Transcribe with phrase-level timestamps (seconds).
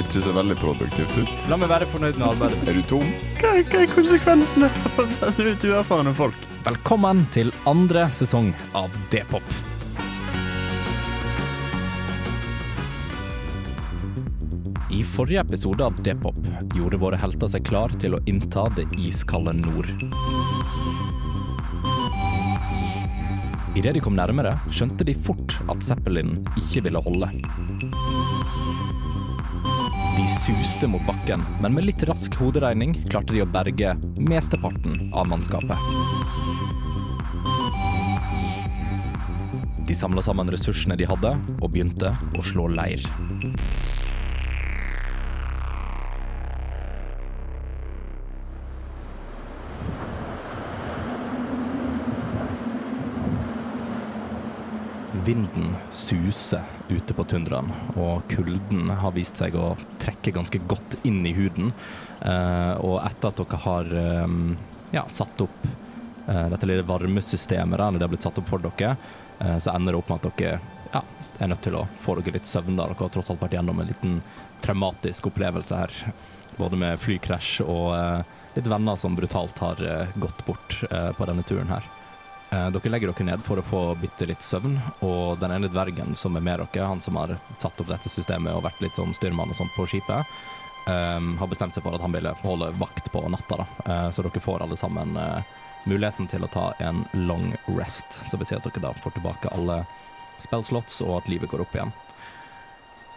[0.00, 1.32] ikke er veldig produktivt ut.
[1.50, 2.60] La meg være fornøyd med arbeidet.
[2.68, 3.08] Er du tom?
[3.40, 6.46] Hva, hva er konsekvensene av å sende ut uerfarne folk?
[6.64, 9.44] Velkommen til andre sesong av D-pop.
[14.90, 16.38] I forrige episode av D-pop
[16.74, 19.92] gjorde våre helter seg klar til å innta det iskalde nord.
[23.78, 27.30] Idet de kom nærmere, skjønte de fort at Zeppelin ikke ville holde.
[30.80, 35.76] De mot bakken, men med litt rask hoderegning klarte de å berge mesteparten av mannskapet.
[39.84, 43.04] De samla sammen ressursene de hadde, og begynte å slå leir.
[55.30, 61.20] Vinden suser ute på tundraen, og kulden har vist seg å trekke ganske godt inn
[61.22, 61.68] i huden.
[62.26, 64.32] Eh, og etter at dere har eh,
[64.96, 68.96] ja, satt opp eh, dette lille varmesystemet, eller det har blitt satt opp for dere,
[69.38, 70.58] eh, så ender det opp med at dere
[70.96, 71.04] ja,
[71.38, 72.74] er nødt til å få dere litt søvn.
[72.74, 74.18] der Dere har tross alt vært gjennom en liten
[74.66, 75.94] traumatisk opplevelse her.
[76.58, 81.46] Både med flykrasj og eh, litt venner som brutalt har eh, gått bort på denne
[81.46, 81.86] turen her.
[82.50, 84.74] Eh, Dere legger dere ned for å få bitte litt søvn,
[85.06, 88.56] og den ene dvergen som er med dere, han som har satt opp dette systemet
[88.56, 90.26] og vært litt sånn styrmann og sånt på skipet,
[90.90, 93.60] um, har bestemt seg for at han ville holde vakt på natta.
[93.62, 93.68] da.
[93.86, 95.38] Uh, så dere får alle sammen uh,
[95.86, 99.54] muligheten til å ta en long rest, så vil si at dere da får tilbake
[99.54, 99.84] alle
[100.42, 101.94] spellslots, og at livet går opp igjen.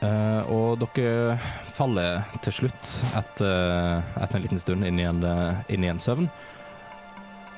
[0.03, 1.39] Uh, og dere
[1.73, 5.25] faller til slutt etter, etter en liten stund inn i en,
[5.73, 6.29] inn i en søvn.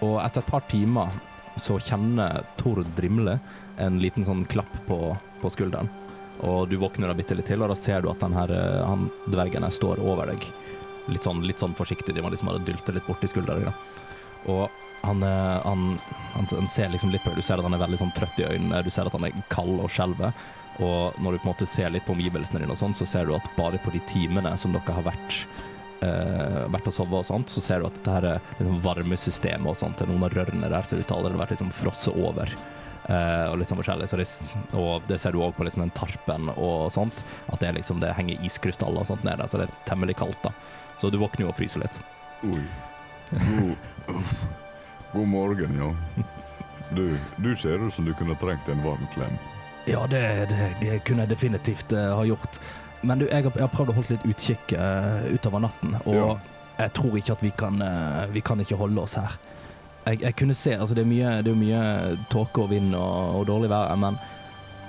[0.05, 1.11] Og etter et par timer
[1.55, 3.39] så kjenner Tord Drimle
[3.81, 4.99] en liten sånn klapp på,
[5.41, 5.89] på skulderen.
[6.45, 8.81] Og du våkner da bitte litt til, og da ser du at den her, eh,
[8.85, 10.44] han dvergen her står over deg.
[11.11, 13.69] Litt sånn, litt sånn forsiktig, de må liksom bare dylte litt borti skulderen.
[13.69, 13.75] da.
[14.51, 17.83] Og eh, han, han, han ser liksom litt på deg, du ser at han er
[17.85, 20.35] veldig sånn trøtt i øynene, du ser at han er kald og skjelver.
[20.83, 23.29] Og når du på en måte ser litt på omgivelsene dine og sånn, så ser
[23.29, 25.38] du at bare på de timene som dere har vært
[26.05, 29.71] eh, vært og sovet og sånt, så ser du at dette her er liksom varmesystemet
[29.71, 32.17] og sånt, til noen av rørene der ser ut til å allerede vært liksom frosset
[32.21, 32.55] over.
[33.05, 34.07] Uh, og litt sånn forskjellig.
[34.09, 34.25] Så det,
[34.81, 37.21] og det ser du òg på liksom den tarpen og sånt,
[37.53, 40.39] at det, er liksom, det henger iskrystaller og sånt nede, så det er temmelig kaldt.
[40.41, 40.53] da.
[40.97, 41.99] Så du våkner jo og fryser litt.
[42.49, 42.63] Oi.
[43.35, 44.23] God,
[45.13, 45.91] God morgen, ja.
[46.95, 49.38] Du, du ser ut som du kunne trengt en varm klem.
[49.85, 52.57] Ja, det, det, det kunne jeg definitivt uh, ha gjort.
[53.05, 56.16] Men du, jeg har, jeg har prøvd å holde litt utkikk uh, utover natten, og
[56.16, 56.29] Ja.
[56.79, 59.35] jeg tror ikke at vi kan, uh, vi kan ikke holde oss her.
[60.05, 61.83] Jeg, jeg kunne se, altså det er mye, det er mye
[62.33, 64.17] tåke og vind og, og dårlig vær, men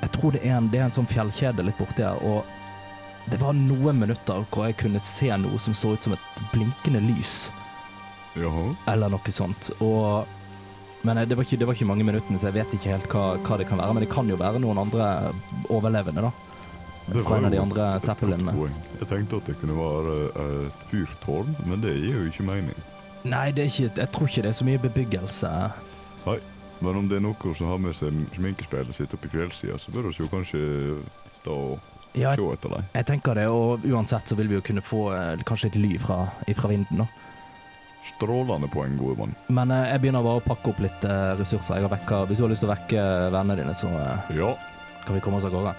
[0.02, 2.44] jeg tror det er en, det er en sånn fjellkjede litt borti her, og
[3.30, 7.00] det var noen minutter hvor jeg kunne se noe som så ut som et blinkende
[7.08, 7.48] lys,
[8.36, 8.68] Jaha.
[8.92, 9.70] eller noe sånt.
[9.80, 10.28] Og,
[11.02, 13.24] men det var, ikke, det var ikke mange minuttene, så jeg vet ikke helt hva,
[13.42, 13.96] hva det kan være.
[13.96, 15.08] Men det kan jo være noen andre
[15.72, 16.30] overlevende, da.
[17.06, 18.52] Det Fra en av de andre Zeppelinene.
[19.00, 22.78] Jeg tenkte at det kunne være eh, et fyrtårn, men det gir jo ikke mening.
[23.26, 25.52] Nei, det ikke, jeg tror ikke det er så mye bebyggelse.
[26.84, 29.94] Men om det er noen som har med seg sminkespeilet sitt opp i fjellsida, så
[29.94, 30.60] bør vi jo kanskje
[31.38, 32.84] stå og Ja, se etter dem.
[32.94, 35.94] jeg tenker det, og uansett så vil vi jo kunne få eh, kanskje litt ly
[36.02, 36.18] fra,
[36.48, 37.06] ifra vinden, da.
[38.06, 39.34] Strålende poeng, gode mann.
[39.48, 41.78] Men eh, jeg begynner bare å pakke opp litt eh, ressurser.
[41.80, 44.52] Jeg har vekka, hvis du har lyst til å vekke vennene dine, så eh, Ja.
[45.06, 45.74] kan vi komme oss av gårde.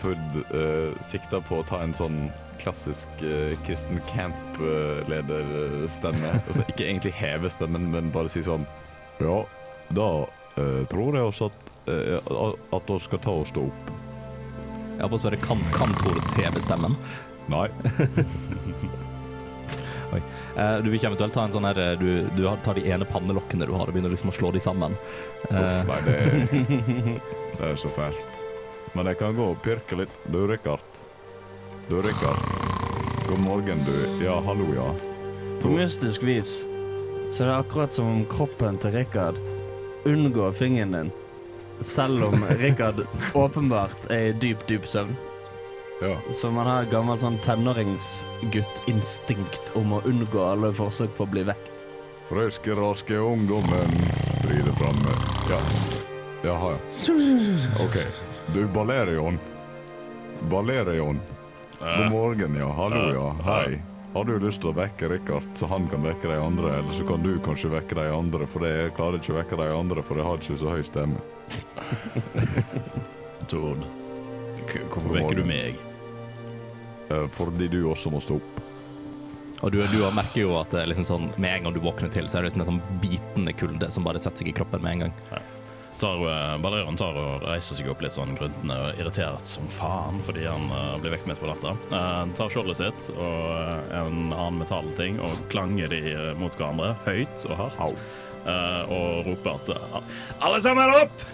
[0.00, 2.18] Tord eh, sikta på å ta en sånn
[2.60, 6.30] klassisk eh, kristen camp-lederstemme.
[6.48, 8.64] altså ikke egentlig heve stemmen, men bare si sånn
[9.20, 9.38] Ja,
[9.96, 10.08] da
[10.56, 11.58] eh, tror jeg også at,
[11.92, 13.84] eh, at dere skal ta og stå opp.
[14.90, 16.94] Jeg håper å spørre, kan, kan Tord heve stemmen?
[17.50, 17.68] Nei.
[20.58, 23.06] Eh, du vil ikke eventuelt ta en sånn her eh, Du, du tar de ene
[23.06, 24.92] pannelokkene du har, og begynner liksom å slå de sammen.
[25.46, 26.16] Eh, Uff, nei, det,
[27.54, 28.39] det er så fælt.
[28.92, 30.14] Men jeg kan gå og pirke litt.
[30.26, 30.80] Du, Rikard.
[31.88, 32.38] Du, Rikard.
[33.28, 34.24] God morgen, du.
[34.24, 34.94] Ja, hallo, ja.
[35.62, 36.66] På mystisk vis
[37.30, 39.36] så er det akkurat som om kroppen til Rikard
[40.04, 41.10] unngår fingeren din.
[41.80, 45.16] Selv om Rikard åpenbart er i dyp, dyp søvn.
[46.02, 46.16] Ja.
[46.32, 51.42] Så man har gammel gammelt sånn tenåringsgutt-instinkt om å unngå alle forsøk på å bli
[51.52, 51.70] vekt.
[52.30, 53.90] Friske, raske ungdommen
[54.38, 55.12] strider framme.
[55.52, 55.60] Ja.
[56.46, 56.78] Jaha, ja.
[57.84, 57.96] OK.
[58.54, 59.38] Du, Balerion.
[60.50, 61.20] Balerion.
[61.78, 62.72] God Eh, morgen, ja.
[62.72, 63.34] Hallo, ja.
[63.38, 63.82] Ja, Hei.
[64.14, 66.72] Har du lyst til å vekke Rikard, så han kan vekke de andre?
[66.80, 69.68] Eller så kan du kanskje vekke de andre, for jeg klarer ikke å vekke de
[69.76, 71.22] andre, for jeg har ikke så høy stemme.
[73.52, 73.86] Tord,
[74.66, 75.78] hvorfor vekker du meg?
[77.10, 78.60] Eh, Fordi du også må stå opp.
[79.60, 82.26] Og du, du merker jo at det liksom sånn, med en gang du våkner til,
[82.28, 84.96] så er det liksom en sånn bitende kulde som bare setter seg i kroppen med
[84.98, 85.16] en gang.
[86.00, 90.20] Tar, uh, Balerion tar og reiser seg opp litt sånn gruntende og irritert som faen
[90.24, 91.74] fordi han uh, blir vekket midt på natta.
[91.90, 96.54] Eh, Han tar skjoldet sitt og uh, en annen metallting og klanger de eh, mot
[96.56, 98.00] hverandre høyt og hardt.
[98.40, 100.16] Eh, og roper at eh,
[100.46, 101.26] Alle sammen opp!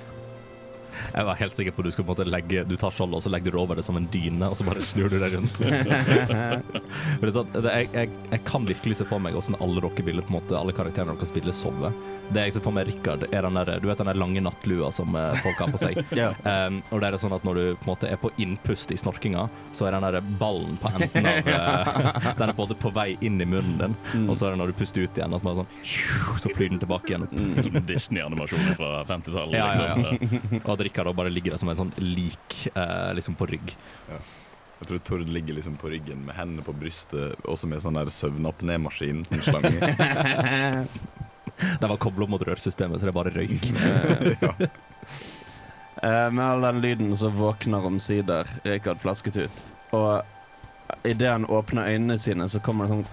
[1.13, 3.21] Jeg var helt sikker på at du skulle på en måte legge Du tar skjoldet,
[3.21, 5.21] og så legger du det over det som en dyne, og så bare snur du
[5.23, 5.61] deg rundt.
[7.23, 10.25] Er sånn, det, jeg, jeg, jeg kan virkelig se for meg hvordan alle dere ville
[10.25, 11.93] på en måte Alle karakterene dere spiller, sove.
[12.33, 14.89] Det jeg ser for meg Rikard, er den der, du vet den der lange nattlua
[14.95, 15.95] som eh, folk har på seg.
[16.17, 16.31] Ja.
[16.67, 18.97] Um, og det er sånn at når du på en måte er på innpust i
[18.99, 19.43] snorkinga,
[19.77, 21.85] så er den der ballen på enden av eh,
[22.41, 24.29] Den er på en måte på vei inn i munnen din, Mm.
[24.31, 25.73] og så er det når du puster ut igjen, at man er sånn
[26.41, 27.25] Så flyr den tilbake igjen.
[27.67, 29.57] Sånn Disney-animasjoner fra 50-tallet.
[29.59, 29.97] Ja, ja, ja.
[30.17, 30.61] Liksom.
[30.63, 33.69] Og at Rikard bare ligger der som en sånn lik uh, liksom på rygg.
[34.77, 38.11] Jeg tror Tord ligger liksom på ryggen med hendene på brystet, også med sånn der
[38.13, 39.19] søvnapnémaskin.
[41.81, 43.71] Den var kobla mot rørsystemet, så det bare røyk.
[46.03, 49.63] Eh, med all den lyden så våkner omsider Rikard Flasketut.
[49.97, 50.23] Og
[51.09, 53.07] idet han åpner øynene sine, så kommer det sånn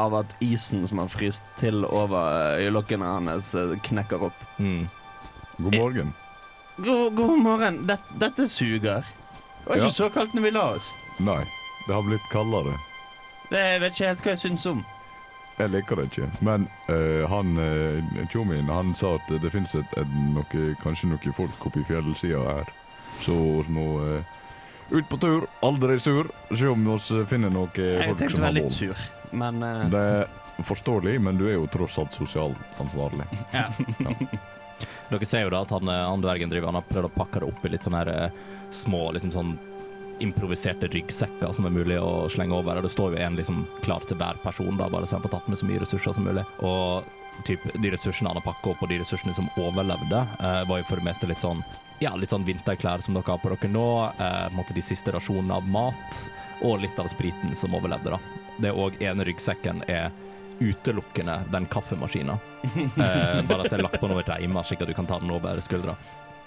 [0.00, 4.40] av at isen som har fryst til over eh, øyelokkene hans, eh, knekker opp.
[4.56, 4.86] Mm.
[5.58, 6.14] God morgen.
[6.80, 7.82] God, god morgen.
[7.86, 9.04] Dette, dette suger.
[9.04, 9.84] Det var Ja.
[9.84, 10.88] ikke så kaldt når vi la oss.
[11.20, 11.42] Nei,
[11.86, 12.72] det har blitt kaldere.
[13.52, 14.80] Det, jeg vet ikke helt hva jeg syns om.
[15.58, 16.28] Jeg liker det ikke.
[16.40, 19.76] Men uh, han uh, Tjomin han sa at det fins
[20.82, 22.72] kanskje noen folk oppe i fjellsida her
[23.22, 24.38] som må uh,
[24.92, 25.46] ut på tur.
[25.60, 26.28] Aldri sur.
[26.50, 29.02] Se om vi finner noen Jeg folk tenkte som å har være litt sur,
[29.32, 33.26] men eh, Det er forståelig, men du er jo tross alt sosialt ansvarlig.
[33.56, 33.68] ja.
[35.08, 37.42] Dere ser jo da at han, eh, han dvergen driver Han har prøvd å pakke
[37.42, 39.56] det opp i litt sånne her, eh, små liksom sånn
[40.22, 42.78] improviserte ryggsekker som er mulig å slenge over.
[42.78, 45.36] Og det står jo en liksom klar til hver person, da, bare så han får
[45.36, 46.44] tatt med så mye ressurser som mulig.
[46.64, 50.82] Og typ, de ressursene han har pakka opp, og de ressursene som overlevde, eh, var
[50.82, 51.64] jo for det meste litt sånn
[52.02, 53.88] ja, litt sånn vinterklær som dere har på dere nå.
[54.18, 56.22] Eh, de siste rasjonene av mat,
[56.62, 58.16] og litt av spriten som overlevde.
[58.16, 58.18] da.
[58.58, 60.10] Det òg ene ryggsekken er
[60.62, 62.38] utelukkende den kaffemaskina.
[63.02, 65.32] Eh, bare at det er lagt på noen reimer, slik at du kan ta den
[65.34, 65.96] over skuldra.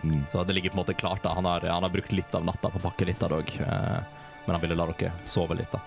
[0.06, 0.22] Mm.
[0.31, 1.24] Så det ligger på en måte klart.
[1.25, 1.34] da.
[1.38, 3.56] Han har, han har brukt litt av natta på å pakke litt av det òg.
[3.66, 5.80] Eh, men han ville la dere sove litt, da.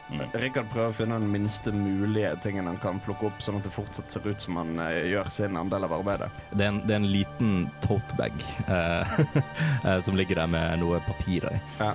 [0.42, 3.70] Rikard prøver å finne den minste mulige tingen han kan plukke opp, sånn at det
[3.70, 6.26] fortsatt ser ut som han eh, gjør sin andel av arbeidet.
[6.50, 7.52] Det er en, det er en liten
[7.84, 8.34] totebag
[8.66, 9.18] eh,
[9.86, 11.56] eh, som ligger der med noe papir i.
[11.78, 11.92] Ja.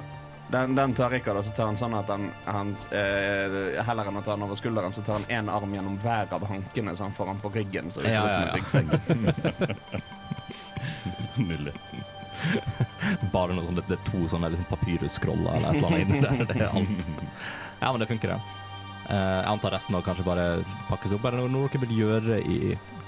[0.53, 4.19] Den, den tar Rikard, og så tar han sånn at han, han eh, Heller enn
[4.19, 7.07] å ta den over skulderen, så tar han én arm gjennom hver av hankene, så
[7.07, 7.91] han får den på ryggen.
[7.91, 10.11] Så det ser Ja, ut som ja, en ryggsekk.
[11.49, 11.73] Nydelig.
[13.35, 16.21] Bare noe sånt, det, det er to sånne liksom, papyrusskroller eller et eller annet inni
[16.23, 16.45] der.
[16.53, 17.07] Det er alt.
[17.81, 18.59] Ja, men det funker, det.
[19.03, 20.45] Uh, jeg antar resten av kanskje bare
[20.87, 21.25] pakkes opp.
[21.27, 22.59] Er det noe, dere vil gjøre i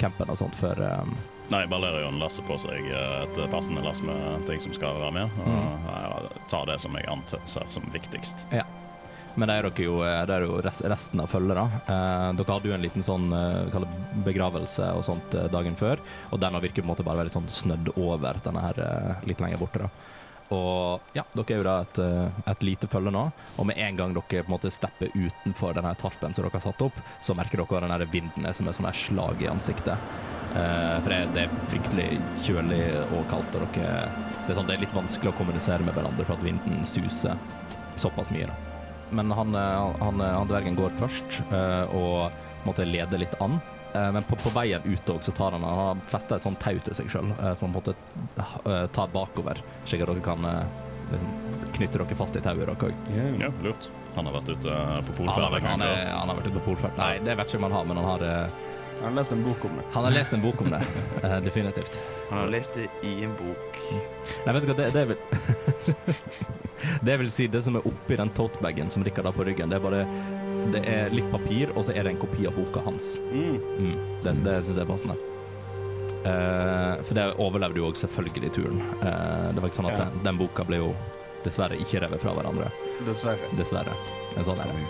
[0.02, 1.16] campen og sånt før um
[1.46, 5.36] Nei, Balerion lasser på seg eh, et passende lass med ting som skal være med.
[5.46, 6.32] Og Mm.
[6.50, 8.48] tar det som jeg anser som viktigst.
[9.36, 11.66] Men det er dere jo, det er jo resten av følget, da.
[11.92, 13.88] Eh, dere hadde jo en liten sånn eh,
[14.24, 16.00] begravelse og sånt eh, dagen før,
[16.32, 19.26] og den har virket på en måte bare veldig sånn snødd over denne her eh,
[19.28, 20.14] litt lenger borte, da.
[20.54, 23.26] Og ja, dere er jo da et, eh, et lite følge nå,
[23.58, 26.66] og med en gang dere på en måte stepper utenfor denne tarpen som dere har
[26.68, 30.12] satt opp, så merker dere den vinden som er sånn et slag i ansiktet.
[30.56, 32.08] Eh, for det, det er fryktelig
[32.46, 34.06] kjølig og kaldt, og dere,
[34.46, 37.36] det, er sånn, det er litt vanskelig å kommunisere med hverandre for at vinden suser
[38.00, 38.48] såpass mye.
[38.48, 38.75] da.
[39.12, 42.32] Men han, eh, han, han dvergen går først eh, og
[42.66, 43.60] måtte lede litt an.
[43.94, 46.60] Eh, Men på, på veien ut også, så tar han Han har festa et sånt
[46.60, 47.96] tau til seg sjøl, som han på en måte
[48.66, 50.64] eh, tar bakover, slik at dere kan eh,
[51.12, 51.36] liksom
[51.76, 53.10] knytte dere fast i tauet dere òg.
[53.40, 53.90] Ja, lurt.
[54.16, 56.98] Han har vært ute eh, på polferd han, han har vært ute på polferd.
[56.98, 58.26] Nei, det vet ikke om han har, men han har,
[59.02, 59.84] Han har lest en bok om det.
[59.94, 60.80] han har lest en bok om det.
[61.22, 62.00] eh, Definitivt.
[62.32, 63.82] Han har lest det i en bok.
[64.46, 65.20] Nei, vet du hva, det, det er vel
[67.06, 69.80] Det vil si, det som er oppi den totebagen som Rikard har på ryggen, det
[69.80, 70.06] er bare
[70.74, 73.20] Det er litt papir, og så er det en kopi av boka hans.
[73.30, 73.58] Mm.
[73.78, 75.18] Mm, det det syns jeg er passende.
[76.26, 78.80] Uh, for det overlevde jo òg selvfølgelig turen.
[79.04, 80.06] Uh, det var ikke sånn at Ja.
[80.10, 80.96] den, den boka ble jo
[81.46, 82.72] dessverre ikke revet fra hverandre.
[83.06, 83.52] Dessverre.
[83.60, 83.94] Dessverre.
[84.42, 84.88] Sånn er det.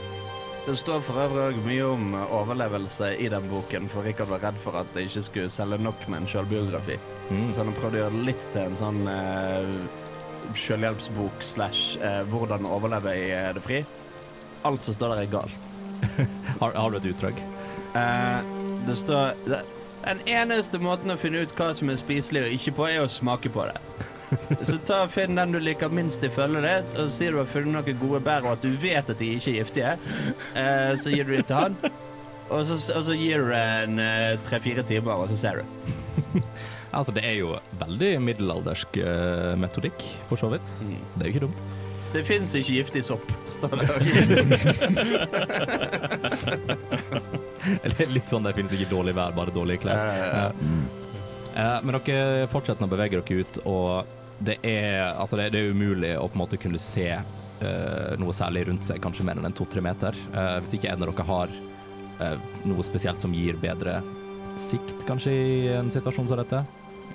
[0.65, 4.55] Det står for øvrig òg mye om overlevelse i den boken, for Rikard var redd
[4.63, 6.95] for at det ikke skulle selge nok med en sjølbiografi.
[7.29, 7.51] Mm.
[7.53, 9.75] Så han prøvde å gjøre det litt til en sånn eh,
[10.53, 13.81] selvhjelpsbok slash eh, hvordan overleve i eh, det fri.
[14.65, 15.71] Alt som står der, er galt.
[16.61, 17.39] Har, har du et utdrag?
[17.95, 18.39] Eh,
[18.87, 19.61] det står det,
[20.05, 23.11] Den eneste måten å finne ut hva som er spiselig og ikke på, er å
[23.11, 23.79] smake på det.
[24.67, 27.49] Så ta og finn den du liker minst i følget ditt, og sier du har
[27.49, 29.95] funnet noen gode bær, og at du vet at de ikke er giftige.
[30.57, 31.77] Eh, så gir du dem til han,
[32.53, 36.41] og så, og så gir du det en eh, tre-fire timer, og så ser du.
[36.95, 39.99] Altså, det er jo veldig middelaldersk uh, metodikk,
[40.29, 40.67] for så vidt.
[40.81, 41.01] Mm.
[41.15, 41.59] Det er jo ikke dumt.
[42.15, 43.87] Det fins ikke giftig sopp, står det
[48.15, 49.99] litt sånn det finnes ikke dårlig vær, bare dårlige klær.
[50.15, 50.45] Ja.
[51.55, 53.89] Uh, men dere fortsetter å bevege dere ut, og
[54.47, 58.33] det er, altså det, det er umulig å på en måte kunne se uh, noe
[58.37, 60.15] særlig rundt seg, kanskje mer enn en to-tre meter.
[60.63, 61.47] Hvis ikke en av dere har
[62.63, 63.99] noe spesielt som gir bedre
[64.55, 66.63] sikt, kanskje, i en situasjon som dette.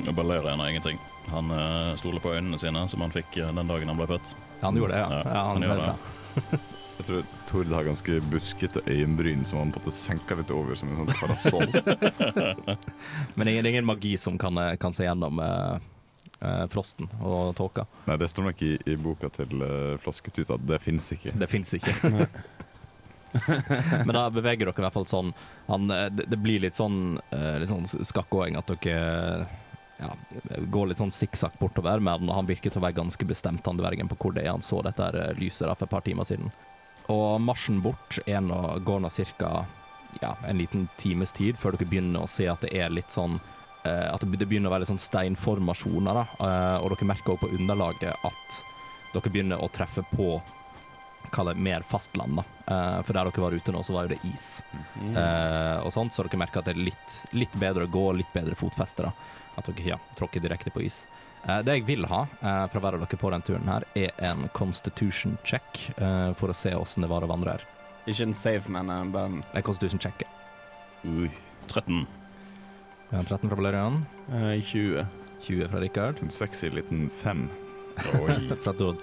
[0.08, 0.98] Og Balerian har ingenting.
[1.30, 4.32] Han uh, stoler på øynene sine, som han fikk eh, den dagen han ble født.
[4.60, 5.08] Ja, han gjorde det, ja.
[5.10, 6.60] Ja, ja han gjorde det.
[7.00, 10.98] Jeg tror Tord har ganske buskete øyenbryn som han måtte senke litt over som en
[10.98, 11.70] sånn parasoll.
[13.34, 15.78] Men det er ingen- magi som kan, eh, kan se gjennom uh,
[16.44, 17.86] uh, frosten og tåka.
[18.04, 21.32] Nei, det står nok i, i boka til uh, Flasketut at det fins ikke.
[21.40, 21.94] Det fins ikke.
[24.04, 25.32] Men da beveger dere i hvert fall sånn
[25.70, 29.48] han, det, det blir litt sånn, uh, litt sånn skakkåing at dere
[30.00, 30.10] ja,
[30.72, 34.08] går litt sånn sikksakk bortover, men han virker til å være ganske bestemt, han dvergen,
[34.10, 36.50] på hvor det er han så dette eh, lyset da, for et par timer siden.
[37.10, 39.52] Og marsjen bort er nå, går nå ca.
[40.20, 43.36] Ja, en liten times tid før dere begynner å se at det er litt sånn
[43.86, 46.24] eh, At det begynner å være litt sånn steinformasjoner, da.
[46.46, 48.56] eh, og dere merker også på underlaget at
[49.12, 50.40] dere begynner å treffe på
[51.30, 52.44] Kall mer fastland, da.
[52.74, 54.48] Eh, for der dere var ute nå, så var jo det is.
[55.12, 58.32] Eh, og sånt, så dere merker at det er litt, litt bedre å gå, litt
[58.34, 59.06] bedre fotfeste.
[59.06, 59.12] da.
[59.58, 61.02] At dere ja, tråkker direkte på is.
[61.46, 64.12] Uh, det jeg vil ha uh, fra hver av dere på den turen her, er
[64.30, 67.68] en constitution check uh, for å se åssen det var å vandre her.
[68.08, 70.24] Ikke en save, men en bare en En constitution check.
[71.04, 71.30] Ui.
[71.70, 72.06] 13.
[73.10, 75.06] Vi har 13 fra Valerian, eh, 20.
[75.42, 76.22] 20 fra Rikard.
[76.22, 77.48] En sexy liten fem.
[78.64, 78.96] fra Tord.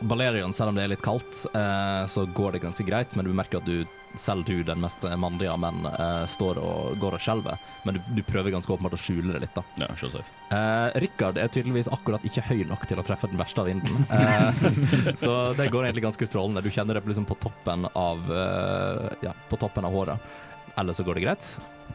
[0.00, 3.32] Valerian, selv om det er litt kaldt, eh, så går det ganske greit, men du
[3.34, 3.84] merker at du,
[4.20, 7.60] selv du, den mest mandige av menn, eh, står og går og skjelver.
[7.86, 9.64] Men du, du prøver ganske åpenbart å skjule det litt, da.
[9.82, 10.24] Ja, safe.
[10.54, 14.08] Eh, Rikard er tydeligvis akkurat ikke høy nok til å treffe den verste av vinden.
[14.10, 14.66] Eh,
[15.22, 16.64] så det går egentlig ganske strålende.
[16.64, 20.34] Du kjenner det liksom på toppen av eh, Ja, på toppen av håret.
[20.76, 21.46] Eller så går det greit.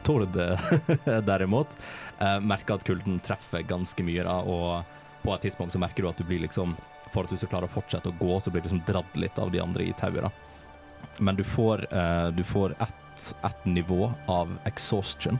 [0.02, 0.72] Tord eh,
[1.28, 1.76] derimot
[2.18, 6.10] eh, merker at kulden treffer ganske mye, da, og på et tidspunkt så merker du
[6.10, 6.74] at du blir liksom
[7.12, 9.36] For at du skal klare å fortsette å gå, så blir du liksom dratt litt
[9.38, 10.51] av de andre i tauet, da.
[11.18, 15.38] Men du får, eh, du får ett, ett nivå av exhaustion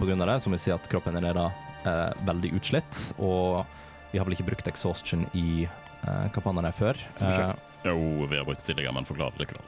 [0.00, 1.46] av det, som vil si at kroppen din er da
[1.88, 3.64] eh, veldig utslitt, og
[4.12, 5.66] vi har vel ikke brukt exhaustion i
[6.04, 7.00] uh, kampanjene før.
[7.20, 7.54] Uh,
[7.86, 9.66] Jo, vi har brukt det tidligere, men forklar det likevel.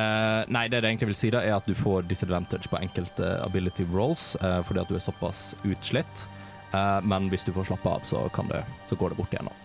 [0.00, 3.34] eh, nei, det det egentlig vil si, da, er at du får disadvantage på enkelte
[3.44, 6.24] ability rolls uh, fordi at du er såpass utslitt.
[6.72, 9.50] Uh, men hvis du får slappe av, så, kan det, så går det bort igjen.
[9.50, 9.63] da.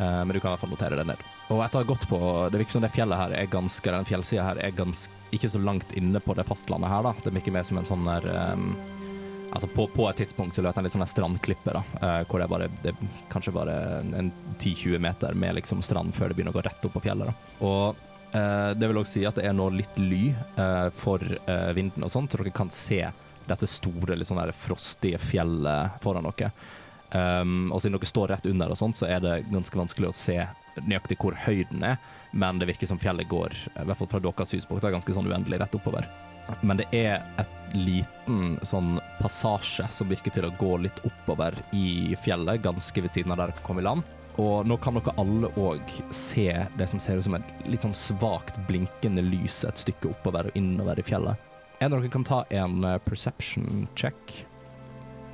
[0.00, 1.24] Eh, men du kan i hvert fall notere det ned.
[1.50, 2.18] Og etter å ha gått på
[2.50, 5.60] Det virker som det fjellet her er ganske Den fjellsida her er ganske ikke så
[5.62, 7.12] langt inne på det fastlandet her, da.
[7.22, 8.72] Det virker mer som en sånn der um,
[9.54, 11.82] Altså på, på et tidspunkt så løp en litt sånn strandklippe, da.
[12.02, 16.30] uh, hvor det bare det er kanskje bare en 10-20 meter med liksom strand før
[16.30, 17.30] det begynner å gå rett opp på fjellet.
[17.30, 17.54] da.
[17.66, 18.02] Og
[18.34, 21.22] uh, det vil også si at det er nå litt ly uh, for
[21.74, 23.04] vinden og sånt, så dere kan se
[23.50, 26.50] dette store, litt sånn der frostige fjellet foran dere.
[27.10, 30.16] Um, og siden dere står rett under, og sånt, så er det ganske vanskelig å
[30.16, 30.38] se
[30.86, 31.98] nøyaktig hvor høyden er,
[32.30, 35.58] men det virker som fjellet går, i hvert fall fra deres synspunkt, ganske sånn uendelig
[35.62, 36.06] rett oppover.
[36.66, 42.16] Men det er et liten sånn passasje som virker til å gå litt oppover i
[42.22, 44.06] fjellet, ganske ved siden av der dere kom i land.
[44.40, 46.48] Og nå kan dere alle òg se
[46.78, 50.58] det som ser ut som et litt sånn svakt blinkende lys et stykke oppover og
[50.58, 51.46] innover i fjellet.
[51.80, 54.34] En av dere kan ta en eh, perception check.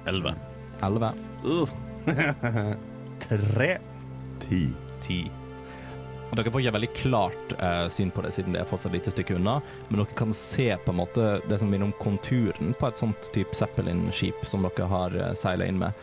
[0.07, 0.56] 11.
[0.83, 1.13] 11.
[3.29, 3.73] Tre.
[4.43, 4.63] Ti.
[5.03, 5.21] Ti.
[6.37, 9.13] Dere får ikke veldig klart uh, syn på det, siden det er fortsatt et lite
[9.15, 12.89] stykke unna, men dere kan se på en måte det som minner om konturen på
[12.89, 15.95] et sånt type Zeppelin-skip som dere har uh, seila inn med,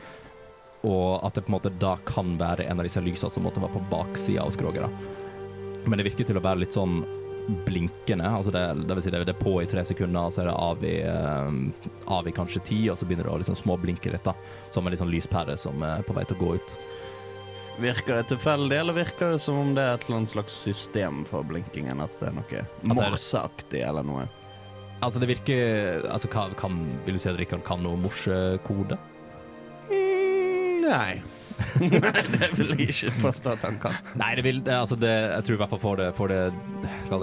[0.87, 3.61] og at det på en måte da kan være en av disse lysene som måtte
[3.63, 5.03] være på baksida av skroget.
[5.83, 7.01] Men det virker til å være litt sånn
[7.65, 10.43] blinkende, altså det, det vil si det, det er på i tre sekunder, og så
[10.43, 13.57] er det av i, eh, av i kanskje ti, og så begynner det å liksom
[13.59, 14.35] småblinke litt, da,
[14.73, 16.75] som en sånn lyspære som er på vei til å gå ut.
[17.81, 21.23] Virker det tilfeldig, eller virker det som om det er et eller annet slags system
[21.25, 22.03] for blinkingen?
[22.05, 24.27] At det er noe morseaktig eller noe?
[25.03, 28.99] Altså, det virker Altså, kan, kan, vil du si at Rikard kan noe morsekode?
[29.89, 31.23] Mm, nei.
[32.35, 33.95] det vil jeg ikke påstå at han kan.
[34.19, 36.41] Nei, det vil det, altså det, Jeg tror i hvert fall for det, for det,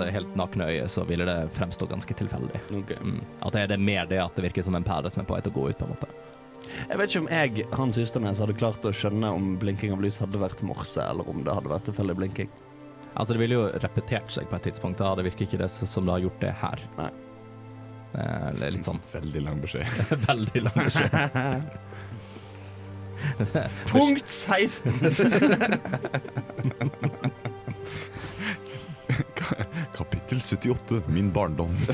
[0.00, 2.62] det helt nakne øyet, så ville det fremstå ganske tilfeldig.
[2.72, 3.20] Mm.
[3.40, 5.36] At det, det er mer det at det virker som en pære som er på
[5.36, 6.10] vei til å gå ut, på en måte.
[6.70, 10.20] Jeg vet ikke om jeg, Hans Ysternes, hadde klart å skjønne om blinking av lys
[10.22, 12.52] hadde vært morse, eller om det hadde vært tilfeldig blinking.
[13.14, 15.16] Altså, det ville jo repetert seg på et tidspunkt, da.
[15.18, 16.84] Det virker ikke det som det har gjort det her.
[17.00, 17.10] Nei.
[18.10, 20.00] Det er litt sånn Veldig lang beskjed.
[20.30, 21.18] veldig lang beskjed.
[23.92, 24.92] Punkt 16!
[29.96, 31.02] Kapittel 78.
[31.06, 31.76] Min barndom.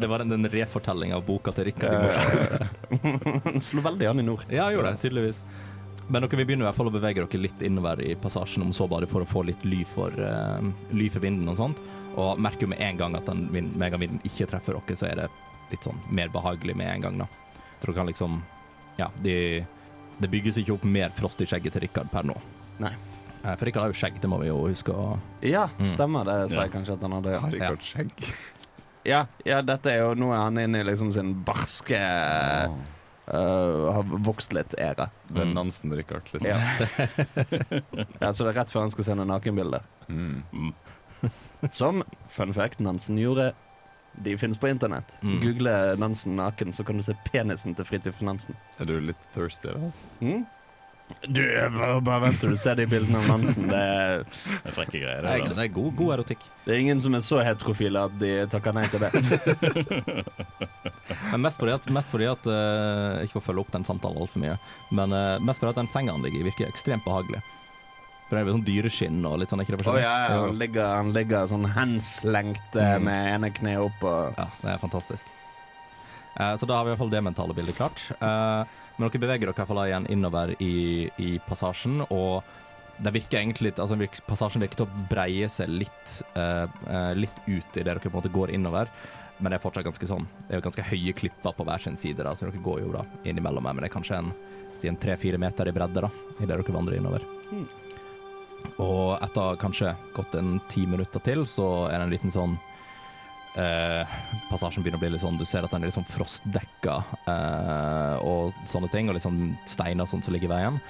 [0.00, 2.66] Det var den, den refortellinga av boka til Rikard.
[3.62, 4.44] Slo veldig an i nord.
[4.48, 5.42] Ja, jeg gjorde det, tydeligvis.
[6.10, 8.72] Men dere vil begynne i hvert fall å bevege dere litt innover i passasjen, om
[8.74, 10.58] så bare for å få litt ly for, uh,
[10.90, 11.82] ly for vinden og sånt.
[12.18, 13.46] Og merker jo med en gang at den
[13.78, 15.28] megavinden ikke treffer dere, så er det
[15.70, 17.28] litt sånn mer behagelig med en gang, da.
[17.78, 18.40] Så dere kan liksom
[19.00, 19.34] Ja, de,
[20.20, 22.36] det bygges ikke opp mer frost i skjegget til Rikard per nå.
[22.82, 22.92] Nei.
[23.40, 25.86] Eh, For Rikard har jo skjegg, det må vi jo huske å Ja, Mm.
[25.88, 26.66] stemmer det, sa Ja.
[26.68, 27.38] jeg kanskje at han hadde.
[27.40, 28.10] Har Rikard skjegg?
[29.08, 34.02] Ja, ja, dette er jo Nå er han inne i liksom sin barske øh, Har
[34.26, 35.06] vokst litt æra.
[35.30, 35.54] Det er Mm.
[35.56, 36.50] Nansen-Rikard, liksom.
[36.50, 36.58] Ja.
[38.20, 39.82] ja, så det er rett før han skal sende nakenbilder.
[40.08, 40.42] Mm.
[41.70, 43.52] Som, fun fact, Nansen gjorde.
[44.12, 45.18] De finnes på internett.
[45.22, 45.40] Mm.
[45.40, 48.56] Google Nansen naken, så kan du se penisen til Fridtjof Nansen.
[48.80, 49.90] Er du litt thirsty, da?
[49.90, 50.10] Altså?
[50.20, 50.42] Mm?
[51.26, 51.40] Du,
[51.74, 53.66] bare, bare vent til du ser de bildene av Nansen.
[53.66, 55.24] Det er, Det er frekke greier.
[55.24, 56.44] Det er, Det, det er god, god erotikk.
[56.66, 59.10] det er ingen som er så heterofile at de takker nei til det.
[61.32, 64.20] Men mest fordi at, mest fordi at uh, Ikke for å følge opp den samtalen
[64.22, 64.54] altfor mye,
[64.94, 67.42] men uh, mest fordi at den senga han ligger i, virker ekstremt behagelig.
[68.30, 70.02] Jo sånn dyreskinn og litt sånn, Å forskjellig?
[70.02, 73.02] ja, ja, han ligger, han ligger sånn henslengt Mm.
[73.04, 75.24] med ene kneet opp og Ja, det er fantastisk.
[76.38, 78.00] Eh, så da har vi i hvert fall det mentale bildet klart.
[78.20, 78.64] Eh,
[78.98, 82.42] men dere beveger dere i hvert fall igjen innover i, i passasjen, og
[83.02, 87.14] det virker egentlig litt, altså virker, passasjen virker til å breie seg litt, eh, eh,
[87.14, 88.88] litt ut i det dere på en måte går innover.
[89.40, 91.96] Men det er fortsatt ganske sånn Det er jo ganske høye klipper på hver sin
[91.96, 95.38] side, da, så dere går jo da innimellom her, men det er kanskje en tre-fire
[95.38, 96.08] meter i bredde da,
[96.40, 97.24] i det dere vandrer innover.
[97.50, 97.66] Mm.
[98.80, 102.56] Og etter kanskje gått en ti minutter til, så er det en liten sånn
[103.60, 104.18] eh,
[104.48, 106.96] Passasjen begynner å bli litt sånn Du ser at den er litt sånn frostdekka
[107.26, 110.80] eh, og sånne ting, og litt sånn steiner sånn som ligger i veien.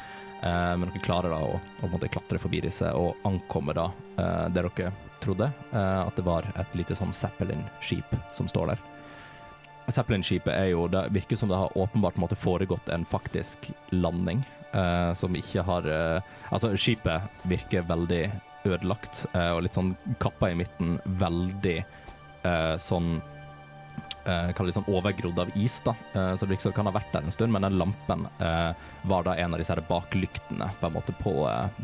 [0.41, 4.63] Eh, men dere klarer da å, å klatre forbi disse og ankomme da eh, det
[4.63, 8.87] dere trodde, eh, at det var et lite sånn Zeppelin-skip som står der.
[9.91, 15.11] Zeppelin-skipet er jo Det virker som det har åpenbart måtte foregått en faktisk landing, eh,
[15.19, 18.25] som ikke har uh, Altså, skipet virker veldig
[18.69, 20.99] ødelagt uh, og litt sånn kappa i midten.
[21.21, 23.21] Veldig eh, sånn
[24.27, 25.95] uh, Kall det litt sånn overgrodd av is, da.
[26.13, 28.27] Eh, så det liksom som det kan ha vært der en stund, men den lampen
[28.39, 28.73] eh,
[29.09, 31.35] var da en av disse her baklyktene på en måte på,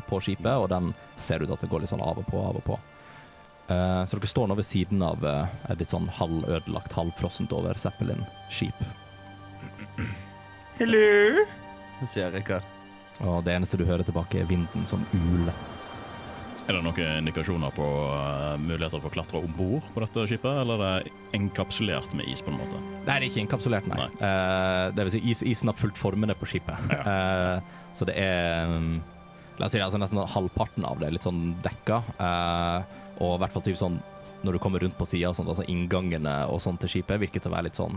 [0.08, 2.60] på skipet, og den ser ut at det går litt sånn av og på, av
[2.60, 2.78] og på.
[3.72, 8.84] Eh, så dere står nå ved siden av et litt sånn halvødelagt, halvfrossent over Zeppelin-skip.
[10.76, 11.46] Hello,
[12.04, 12.75] sier Rikard.
[13.24, 15.54] Og det eneste du hører tilbake, er vinden som uler.
[16.66, 20.62] Er det noen indikasjoner på eh, muligheter for å klatre om bord på dette skipet,
[20.64, 22.80] eller er det enkapsulert med is på en måte?
[23.04, 23.98] Nei, det er ikke enkapsulert, nei.
[24.00, 24.08] Nei.
[24.18, 26.90] Uh, det vil si, is, isen har fulgt formene på skipet.
[27.06, 27.58] Eh,
[27.96, 28.98] så det er um,
[29.56, 32.02] La oss si det, altså nesten halvparten av det er litt sånn dekka.
[33.24, 33.94] og i hvert fall typ sånn
[34.44, 37.54] når du kommer rundt på sida, altså inngangene og sånn til skipet, virker til å
[37.54, 37.96] være litt sånn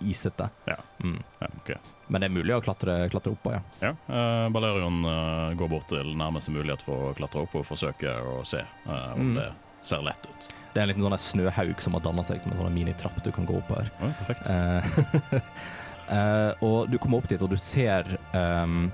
[0.00, 0.48] isete.
[0.68, 0.76] Ja.
[1.04, 1.18] Mm.
[1.40, 1.76] Ja, okay.
[2.08, 3.62] Men det er mulig å klatre, klatre oppå, ja.
[3.82, 8.14] Ja, Uh, Balerion uh, går bort til nærmeste mulighet for å klatre opp og forsøke
[8.24, 9.34] å se uh, om Mm.
[9.40, 9.48] det
[9.84, 10.48] ser lett ut.
[10.74, 13.30] Det er en liten sånn snøhaug som har danna seg som en sånn minitrapp du
[13.34, 13.88] kan gå oppover.
[14.04, 14.46] Oi, perfekt.
[14.46, 15.40] Eh,
[16.16, 18.90] eh, og du kommer opp dit, og du ser um,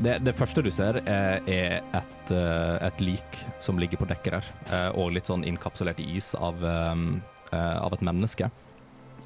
[0.00, 4.38] det, det første du ser, er, er et, eh, et lik som ligger på dekket
[4.38, 7.20] der, eh, og litt sånn innkapsulert i is av, um,
[7.52, 8.48] eh, av et menneske.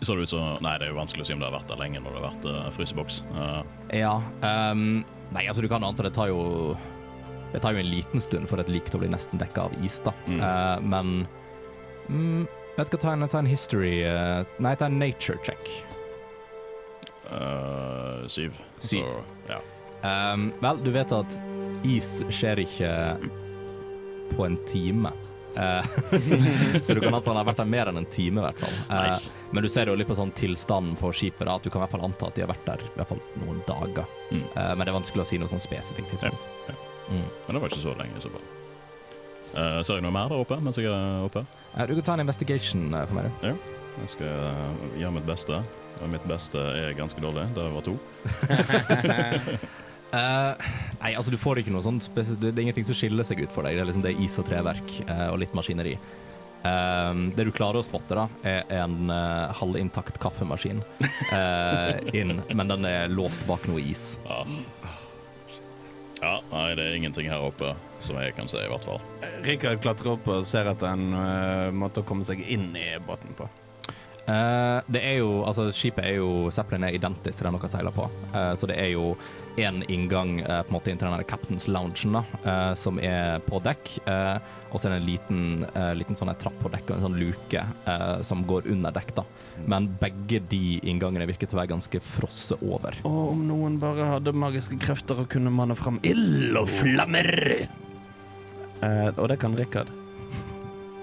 [0.00, 1.70] Så det ut som Nei, det er jo vanskelig å si om det har vært
[1.70, 3.22] der lenge når det har vært uh, fryseboks.
[3.34, 3.62] Uh.
[3.94, 5.04] Ja Um,
[5.34, 6.74] Nei, altså du kan anta det tar jo
[7.52, 9.74] Det tar jo en liten stund for et lik til å bli nesten dekka av
[9.84, 10.12] is, da.
[10.26, 10.42] Mm.
[10.42, 11.14] Uh, men
[12.08, 12.44] mm,
[12.76, 13.96] Vet du hva, ta en, ta en history
[14.58, 15.62] Nei, ta en nature check.
[18.28, 18.56] syv.
[18.78, 19.04] Syv.
[19.04, 19.04] Så,
[19.48, 19.60] ja.
[20.04, 21.38] Um, vel, du vet at
[21.86, 22.90] is skjer ikke
[24.34, 25.12] på en time.
[25.56, 25.84] Eh,
[26.82, 28.74] så du kan anta han har vært der mer enn en time, i hvert fall.
[28.88, 29.44] Eh, Nice.
[29.54, 31.84] Men du ser jo litt på sånn tilstanden på skipet, da, at du kan i
[31.84, 34.10] hvert fall anta at de har vært der i hvert fall noen dager.
[34.30, 34.42] Mm.
[34.42, 36.50] Eh, men det er vanskelig å si noe sånn spesifikt tidspunkt.
[37.08, 37.24] Mm.
[37.46, 38.50] Men det var ikke så lenge så fall.
[39.54, 41.44] Uh, ser jeg noe mer der oppe mens jeg er oppe?
[41.76, 43.30] Uh, du kan ta en investigation uh, for meg.
[43.44, 43.70] du.
[44.02, 45.62] Jeg skal gjøre mitt beste.
[46.02, 47.46] Og mitt beste er ganske dårlig.
[47.54, 47.94] Det var to.
[50.14, 50.66] Eh,
[51.00, 53.66] nei, altså du får ikke noe sånn Det er ingenting som skiller seg ut for
[53.66, 53.76] deg.
[53.76, 55.96] Det er liksom det er is og treverk uh, og litt maskineri.
[56.64, 60.80] Uh, det du klarer å spotte, da, er en uh, halvintakt kaffemaskin
[61.34, 64.14] eh, inn, men den er låst bak noe is.
[64.24, 64.38] Ja.
[66.22, 67.74] ja, nei, det er ingenting her oppe
[68.04, 69.02] som jeg kan se, i hvert fall.
[69.44, 73.50] Rikard klatrer opp og ser etter en måte å komme seg inn i båten på.
[74.24, 77.92] Eh, det er jo, altså Skipet er jo Zeppelin er identisk til den dere seiler
[77.92, 79.14] på, Eh, så det er jo
[79.60, 83.40] én inngang eh, på en måte inn til den Captain's Loungen, da, eh, som er
[83.46, 83.92] på dekk.
[84.06, 84.38] eh,
[84.74, 85.42] og så er det en liten,
[85.78, 89.12] eh, liten sånn trapp på dekk og en sånn luke eh, som går under dekk.
[89.14, 89.22] da.
[89.70, 92.96] Men begge de inngangene virker til å være ganske frosse over.
[93.06, 97.68] Og om noen bare hadde magiske krefter og kunne manne fram ild og flammer.
[98.82, 99.86] Eh, og det kan Rikard.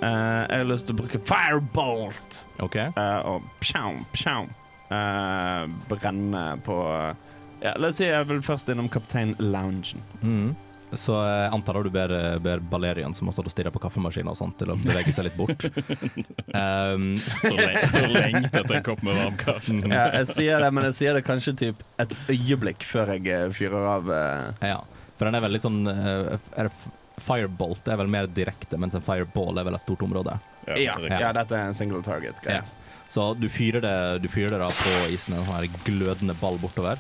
[0.02, 2.76] Eh, jeg har lyst til å bruke firebolt OK?
[2.76, 4.48] eh, og psjau, psjau.
[4.92, 6.76] Eh, brenne på
[7.62, 10.04] ja, La oss si jeg vil først innom Kaptein Loungen.
[10.22, 10.52] Mm.
[10.92, 12.12] Så jeg antar du ber,
[12.44, 15.30] ber Balerian, som har stått og stirra på kaffemaskinen og sånt, til å bevege seg
[15.30, 15.64] litt bort.
[16.52, 17.14] um,
[17.46, 19.78] Så le- står etter en kopp med varm kaffe.
[19.88, 23.46] Ja, jeg sier det, men jeg sier det kanskje typ et øyeblikk før jeg eh,
[23.56, 24.12] fyrer av.
[24.12, 24.68] Uh.
[24.74, 24.82] Ja,
[25.16, 26.76] for den er veldig sånn uh, er det
[27.22, 30.34] Firebolt er vel mer direkte, mens en fireball er vel et stort område.
[30.66, 30.96] Ja, ja.
[31.06, 32.40] ja, dette er en single target.
[32.50, 32.64] Ja.
[33.12, 36.98] Så du fyrer det, du fyrer det da på isen, en sånn glødende ball bortover.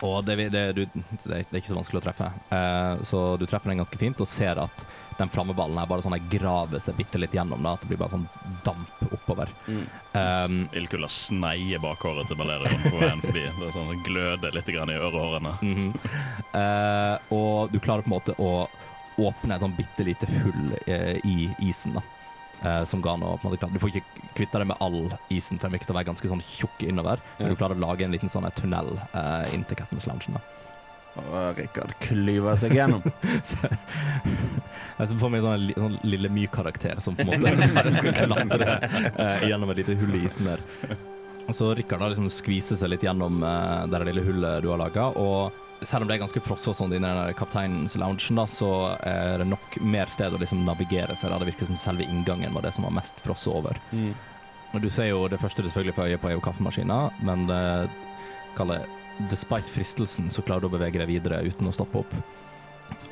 [0.00, 2.28] Og det, det, du, det er ikke så vanskelig å treffe.
[2.54, 4.84] Eh, så du treffer den ganske fint og ser at
[5.18, 7.62] den flammeballen her bare sånn graver seg bitte litt gjennom.
[7.62, 8.28] da, At det blir bare sånn
[8.64, 9.52] damp oppover.
[9.68, 9.82] Mm.
[10.12, 13.44] Um, Ildkulda sneier bakhåret til Balerion på veien forbi.
[13.58, 15.56] Det er sånn det gløder litt grann i ørehårene.
[15.62, 15.92] Mhm.
[16.58, 18.66] Eh, og du klarer på en måte å
[19.20, 21.98] åpne et sånn bitte lite hull eh, i isen.
[21.98, 22.02] da.
[22.62, 24.04] Eh, som ga noe, på en måte, klart- Du får ikke
[24.36, 27.18] kvitte deg med all isen, for den virker å være ganske sånn tjukk innover.
[27.38, 27.54] Men Ja.
[27.54, 30.38] du klarer å lage en liten sånn her tunnel eh, inn til Captain's Loungen.
[31.16, 33.02] Og Rikard klyver seg gjennom.
[33.44, 37.92] Så, jeg ser for meg en sånn, sånn lille myk karakter som på en måte
[38.00, 38.78] skal klatre
[39.18, 40.62] eh, gjennom et lite hull i isen der.
[41.48, 44.78] Og så Rikard da liksom skviser seg litt gjennom eh, det lille hullet du har
[44.80, 45.10] laga.
[45.18, 45.52] Og
[45.86, 49.42] selv om det er ganske frossent og sånn i den kapteinens loungen, da, så er
[49.42, 51.32] det nok mer sted å liksom navigere seg.
[51.32, 51.40] da.
[51.42, 53.80] Det virker som selve inngangen var det som var mest frosset over.
[53.92, 54.12] Mm.
[54.80, 57.62] Du ser jo det første du selvfølgelig får øye på, er jo kaffemaskina, men det
[58.56, 58.88] kaller
[59.28, 62.14] Despite fristelsen, så klarer du å bevege deg videre uten å stoppe opp.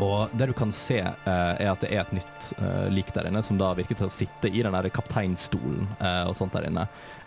[0.00, 3.28] Og det du kan se, eh, er at det er et nytt eh, lik der
[3.28, 6.70] inne, som da virker til å sitte i den der kapteinstolen eh, og sånt der
[6.70, 6.86] inne.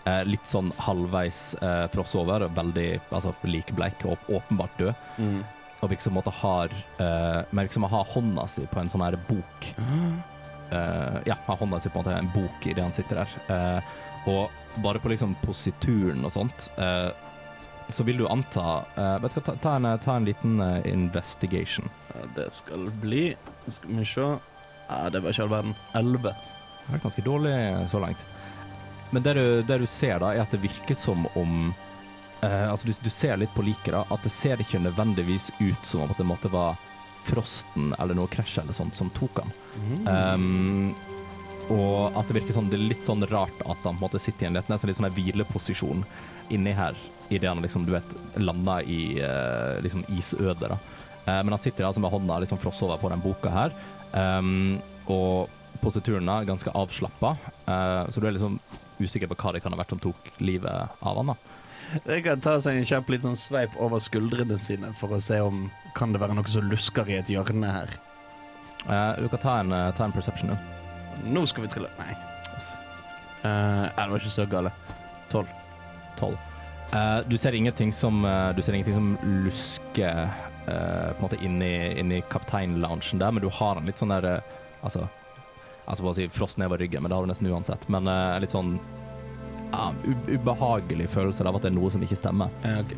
[0.10, 5.06] Eh, litt sånn halvveis eh, fross over, veldig altså, likbleik og åpenbart død.
[5.22, 5.44] Mm.
[5.84, 8.90] Og virker som, på har, eh, men liksom som å ha hånda si på en
[8.90, 9.70] sånn her bok.
[10.74, 13.84] Eh, ja, har hånda si på en måte en bok idet han sitter der.
[14.32, 16.72] Og bare på liksom posituren og sånt,
[17.94, 20.82] så vil du anta uh, Vet du hva, ta, ta, en, ta en liten uh,
[20.90, 21.90] investigation.
[22.36, 23.32] Det skal bli
[23.68, 25.76] Skal vi se Ja, det var ikke all verden.
[25.98, 26.36] Elleve.
[26.84, 27.56] Det vært ganske dårlig
[27.92, 28.28] så langt.
[29.14, 31.74] Men det du, det du ser da, er at det virker som om
[32.44, 34.02] Uh, Altså, du, du ser litt på liket, da.
[34.12, 36.76] At det ser ikke nødvendigvis ut som om at det måtte være
[37.24, 39.54] frosten eller noe krasj eller sånt som tok han.
[40.04, 40.92] Um,
[41.72, 44.20] og at det virker sånn Det er litt sånn rart at han på en måte
[44.20, 46.04] sitter i en litt, nesten litt sånn hvileposisjon
[46.52, 46.98] inni her,
[47.36, 50.78] idet han liksom, du vet, landa i uh, liksom isødet, da.
[51.26, 53.76] Eh, men han sitter altså med hånda liksom frosset over på den boka her,
[54.12, 55.52] um, og
[55.84, 57.36] posituren er ganske avslappa,
[57.68, 58.60] uh, så du er liksom
[59.00, 62.20] usikker på hva det kan ha vært som tok livet av han, da.
[62.26, 65.66] kan ta seg en kjapp litt sånn sveip over skuldrene sine for å se om
[65.98, 67.98] kan det være noe som lusker i et hjørne her.
[68.84, 71.30] Du kan ta en, ta en perception, du.
[71.32, 72.16] Nå skal vi trille Nei.
[73.44, 74.72] Uh, det var ikke så gale.
[75.32, 75.48] Tolv.
[76.20, 76.53] 12.
[76.94, 80.30] Eh, du ser som uh, Du ser ingenting som lusker
[80.68, 84.26] uh, på en måte inni, inni kapteinloungen der, men du har en litt sånn der
[84.26, 84.52] uh,
[84.84, 85.08] Altså
[85.86, 87.90] Altså bare å si frost nedover ryggen, men det har du nesten uansett.
[87.92, 88.78] Men en litt sånn
[90.32, 92.54] ubehagelig følelse av at det er noe som ikke stemmer.
[92.64, 92.94] Ja, ok.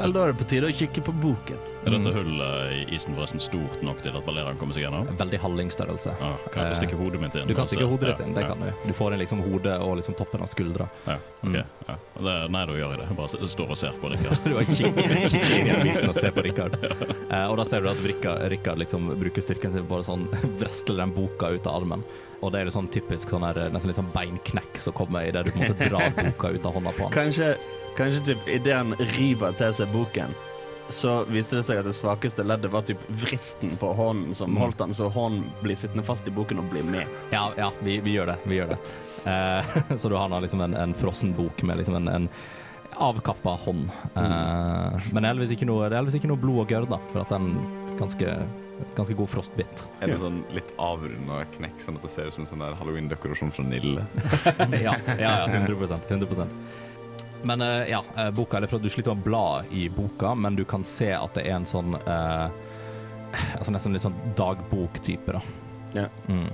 [0.00, 1.73] Vel, da er det på tide å kikke på boken.
[1.84, 5.08] Er dette hullet i isen forresten stort nok til at Valerian kommer seg gjennom?
[5.20, 6.14] Veldig hallingstørrelse.
[6.24, 7.50] Ah, kan jeg stikke hodet mitt inn?
[7.50, 8.70] Du kan og stikke hodet ditt inn, det Ja, kan du.
[8.88, 10.86] Du får inn liksom hodet og liksom toppen av skuldra.
[11.04, 11.50] Ja, ok.
[11.50, 11.58] Mm.
[11.88, 11.96] Ja.
[12.16, 13.08] Det, nei, da gjør jeg det.
[13.10, 14.40] Jeg bare står og ser på Rikard.
[14.48, 16.78] Du har kikker kikker inn i avisen og ser på Rikard.
[16.80, 20.24] uh, og da ser du at Rikard, Rikard liksom bruker styrken sin på å sånn
[20.62, 22.04] vrestle den boka ut av armen.
[22.40, 25.52] Og det er sånn typisk sånn her, nesten litt sånn beinknekk som kommer idet du
[25.52, 27.14] på en måte drar boka ut av hånda på han.
[27.14, 27.52] Kanskje,
[27.96, 30.34] kanskje typ idet han river til seg boken,
[30.88, 34.60] så viste det seg at det svakeste leddet var typ vristen på hånden som Mm.
[34.62, 37.06] holdt den, så hånden blir sittende fast i boken og blir med.
[37.30, 38.36] Ja, ja vi, vi gjør det.
[38.44, 38.78] Vi gjør det.
[39.24, 42.28] Eh, så du har nå liksom en, en frossen bok med liksom en, en
[43.00, 43.88] avkappa hånd.
[44.14, 47.24] Eh, men det er noe, det er heldigvis ikke noe blod og gørr, da, for
[47.24, 47.48] at den
[47.98, 48.36] ganske,
[48.94, 49.86] ganske god frostbitt.
[50.02, 52.76] Er det sånn litt avrunda knekk, sånn at det ser ut som en sånn der
[52.78, 54.06] halloween-dekorasjon fra Nille?
[54.84, 56.48] ja, ja, ja, 100 100
[57.44, 60.56] Men eh, ja, eh, boka eller fra Du sliter med å bla i boka, men
[60.56, 62.46] du kan se at det er en sånn eh,
[63.58, 65.42] altså Nesten litt sånn dagboktype, da.
[65.94, 66.08] Ja.
[66.28, 66.48] Mm.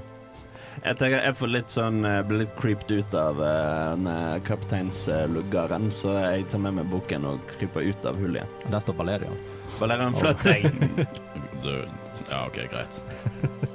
[0.81, 6.16] Jeg tenker jeg får litt sånn eh, blir litt creeped ut av uh, kapteinsluggeren, så
[6.22, 8.70] jeg tar med meg boken og kryper ut av hullet igjen.
[8.72, 9.42] Der står Valerian.
[9.81, 10.70] Valerian, flytt deg!
[12.31, 13.03] Ja, OK, greit.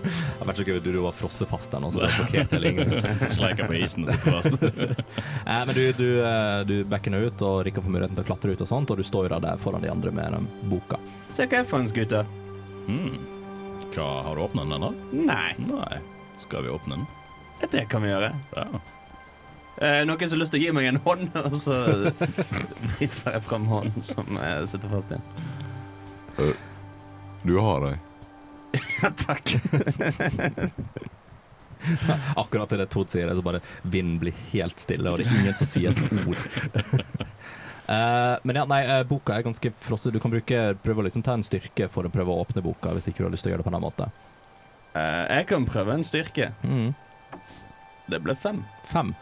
[0.06, 2.22] Det har vært så gøy du, du var frosset fast der nå, så du har
[2.22, 2.94] blokkert hele ingen.
[3.36, 4.56] Sleiker på isen og sitter fast.
[5.46, 8.28] Eh, men du, du, eh, du backer nå ut, og rikker får muligheten til å
[8.32, 10.98] klatre ut og sånt, og du står jo der foran de andre med den boka.
[11.30, 12.26] Se hva jeg fant, gutter.
[12.88, 13.20] Hmm.
[13.94, 14.90] Hva, har du åpnet den ennå?
[15.28, 16.00] Nei, Nei.
[16.42, 17.06] Skal vi åpne den?
[17.72, 18.32] det kan vi gjøre.
[18.58, 18.66] Ja.
[19.86, 21.78] Eh, noen som har lyst til å gi meg en hånd, og så
[22.98, 26.58] viser jeg frem hånden som jeg sitter fast igjen.
[27.46, 27.96] Du har ei.
[29.26, 29.56] Takk.
[32.36, 35.38] Akkurat til det Tord sier det, så bare vinden blir helt stille, og det er
[35.38, 36.40] ingen som sier et ord.
[37.86, 40.14] Uh, men ja, nei, uh, boka er ganske frosset.
[40.16, 42.96] Du kan bruke, prøve å liksom ta en styrke for å prøve å åpne boka,
[42.98, 44.10] hvis ikke du har lyst til å gjøre det på en annen måte.
[44.96, 46.52] Eh, jeg kan prøve en styrke.
[46.64, 46.94] Mm.
[48.12, 48.64] Det ble fem.
[48.88, 49.14] Fem.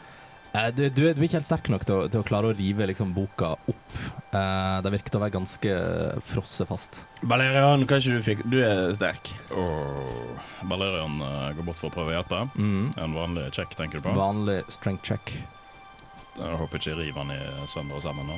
[0.54, 2.52] Eh, du, du, er- du er ikke helt sterk nok til å, til å klare
[2.52, 3.94] å rive liksom, boka opp.
[4.30, 5.78] Eh, det virket å være ganske
[6.30, 7.00] frosset fast.
[7.98, 9.32] er ikke du fikk Du er sterk.
[9.50, 10.38] Oh.
[10.70, 12.44] Valerian eh, går bort for å prøve å hjelpe.
[12.54, 12.92] Mm.
[13.02, 14.14] En vanlig check, tenker du på?
[14.18, 15.34] Vanlig strength check.
[16.38, 17.40] Jeg håper ikke jeg river han i
[17.70, 18.38] sønder og sammen nå.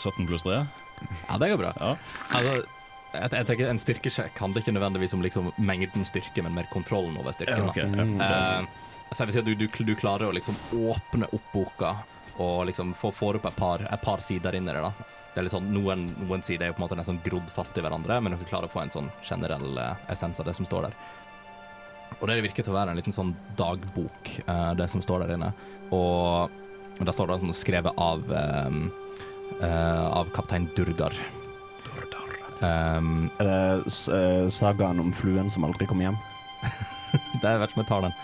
[0.00, 0.62] 17 pluss 3?
[1.28, 1.74] Ja, det går bra.
[1.80, 1.92] Ja.
[2.32, 2.56] Altså,
[3.14, 7.16] jeg, jeg tenker En styrkesjekk handler ikke nødvendigvis om liksom, mengden styrke, men mer kontrollen
[7.20, 7.68] over styrken.
[7.68, 7.76] da.
[7.76, 7.88] okay.
[7.92, 8.64] ja.
[8.64, 8.92] Mm.
[9.14, 10.56] Så jeg vil si at du, du, du klarer å liksom
[10.90, 11.94] åpne opp boka
[12.42, 14.82] og liksom få, få opp et par, et par sider inn i det.
[14.82, 14.90] da.
[15.34, 17.78] Det er litt sånn, noen, noen sider er jo på en måte nesten grodd fast
[17.78, 20.66] i hverandre, men dere klarer å få en sånn generell eh, essens av det som
[20.66, 20.98] står der.
[22.20, 25.36] Og det virker til å være en liten sånn dagbok, eh, det som står der
[25.36, 25.50] inne.
[25.94, 26.50] Og
[26.98, 28.84] der står det sånn skrevet av um,
[29.58, 31.14] uh, av kaptein Durgar.
[32.62, 36.16] Um, Er det sagaen om fluen som aldri kom hjem?
[37.42, 38.14] det er vet ikke om jeg tar den.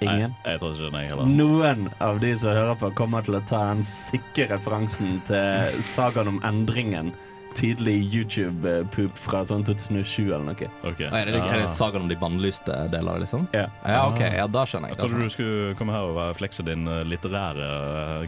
[0.00, 0.34] Ingen?
[0.44, 1.32] Nei, jeg tror ikke den, jeg heller.
[1.40, 6.28] Noen av de som hører på, kommer til å ta den sikre referansen til sagaen
[6.36, 7.12] om endringen.
[7.58, 10.68] Tidlig YouTube-poop fra sånn 2007 eller noe.
[10.86, 11.00] Ok.
[11.08, 11.72] Er det, er det Ah.
[11.74, 13.48] sagaen om de bannlyste deler, liksom?
[13.52, 13.64] Ja.
[13.84, 14.20] Ja, OK.
[14.22, 14.96] Ja, da skjønner jeg.
[14.96, 17.66] Jeg trodde du skulle komme her og flekse din eh, litterære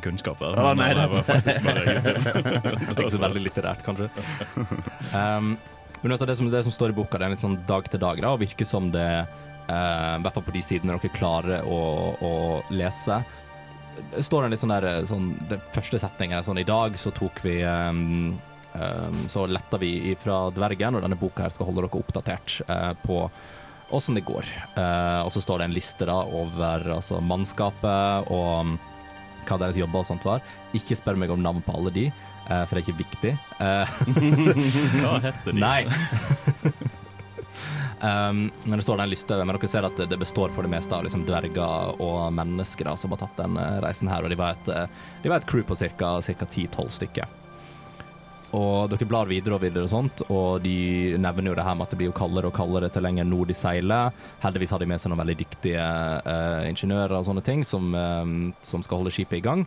[0.02, 0.42] kunnskap.
[0.42, 0.58] kunnskaper.
[0.58, 2.32] Å, men nei, det var faktisk bare YouTube.
[2.82, 4.10] Det er ikke så veldig litterært, kanskje.
[5.12, 5.54] Um,
[6.02, 8.00] men altså, det, som, det som står i boka, det er litt sånn dag til
[8.02, 11.66] dag, da, og virker som det eh, I hvert fall på de sidene dere klarer
[11.68, 11.80] å,
[12.18, 12.32] å
[12.74, 13.20] lese.
[14.20, 17.12] Står en litt sånn der eh, sånn, Det første setningen er sånn I dag så
[17.14, 18.32] tok vi um,
[18.72, 22.92] um, Så letta vi fra dvergen, og denne boka her skal holde dere oppdatert uh,
[23.04, 23.26] på
[23.92, 24.46] åssen det går.
[24.72, 28.70] Uh, og så står det en liste da over altså, mannskapet og um,
[29.44, 30.40] hva deres jobber og sånt var.
[30.72, 32.06] Ikke spør meg om navn på alle de,
[32.48, 33.32] uh, for det er ikke viktig.
[33.60, 33.86] Eh,
[35.02, 35.60] Hva heter de?
[35.66, 35.82] Nei.
[38.02, 40.70] um, men det står den lista men dere ser at det- det består for det
[40.70, 44.30] meste av liksom dverger og mennesker da, som har tatt den eh, reisen her, og
[44.30, 44.86] de var et, eh,
[45.22, 46.18] de var et crew på ca.
[46.20, 47.26] 10-12 stykker.
[48.52, 51.86] Og dere blar videre og videre og sånt, og de nevner jo det her med
[51.86, 54.12] at det blir jo kaldere og kaldere til lenger nord de seiler.
[54.42, 58.52] Heldigvis har de med seg noen veldig dyktige uh, ingeniører og sånne ting som, um,
[58.60, 59.64] som skal holde skipet i gang.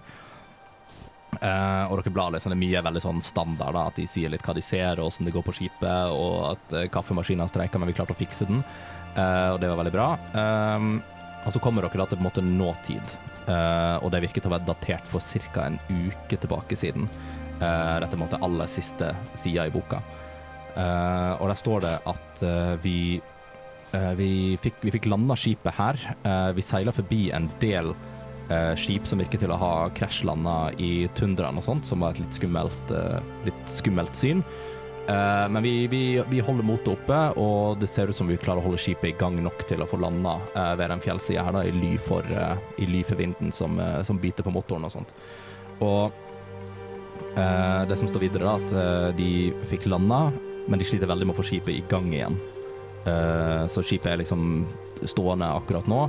[1.42, 4.32] Eh, og dere blar liksom, det er mye veldig sånn standard, da, at de sier
[4.32, 7.82] litt hva de ser og hvordan det går på skipet, og at uh, kaffemaskinen streika,
[7.82, 8.64] men vi klarte å fikse den.
[9.16, 10.10] Uh, og det var veldig bra.
[10.36, 10.98] Um,
[11.46, 13.16] og så kommer dere da til på en måte nåtid,
[13.48, 15.68] uh, og det virker til å være datert for ca.
[15.68, 17.08] en uke tilbake siden.
[17.62, 20.04] Uh, dette er på aller siste sida i boka.
[20.76, 22.42] Og der står det at
[22.84, 23.22] vi
[24.20, 25.96] vi fikk, vi fikk landa skipet her.
[26.52, 27.94] Vi seila forbi en del
[28.50, 32.24] eh, skip som virker til å ha krasjlanda i tundraen og sånt, som var et
[32.24, 34.44] litt skummelt, eh, litt skummelt syn.
[35.08, 38.64] Eh, men vi, vi, vi holder motet oppe, og det ser ut som vi klarer
[38.64, 41.58] å holde skipet i gang nok til å få landa eh, ved den fjellsida her,
[41.60, 44.88] da, i ly for, eh, i ly for vinden som, eh, som biter på motoren
[44.88, 45.18] og sånt.
[45.86, 46.24] Og
[47.36, 50.30] det som står videre, da, at de fikk landa,
[50.72, 52.38] men de sliter veldig med å få skipet i gang igjen.
[53.68, 54.64] Så skipet er liksom
[55.04, 56.06] stående akkurat nå.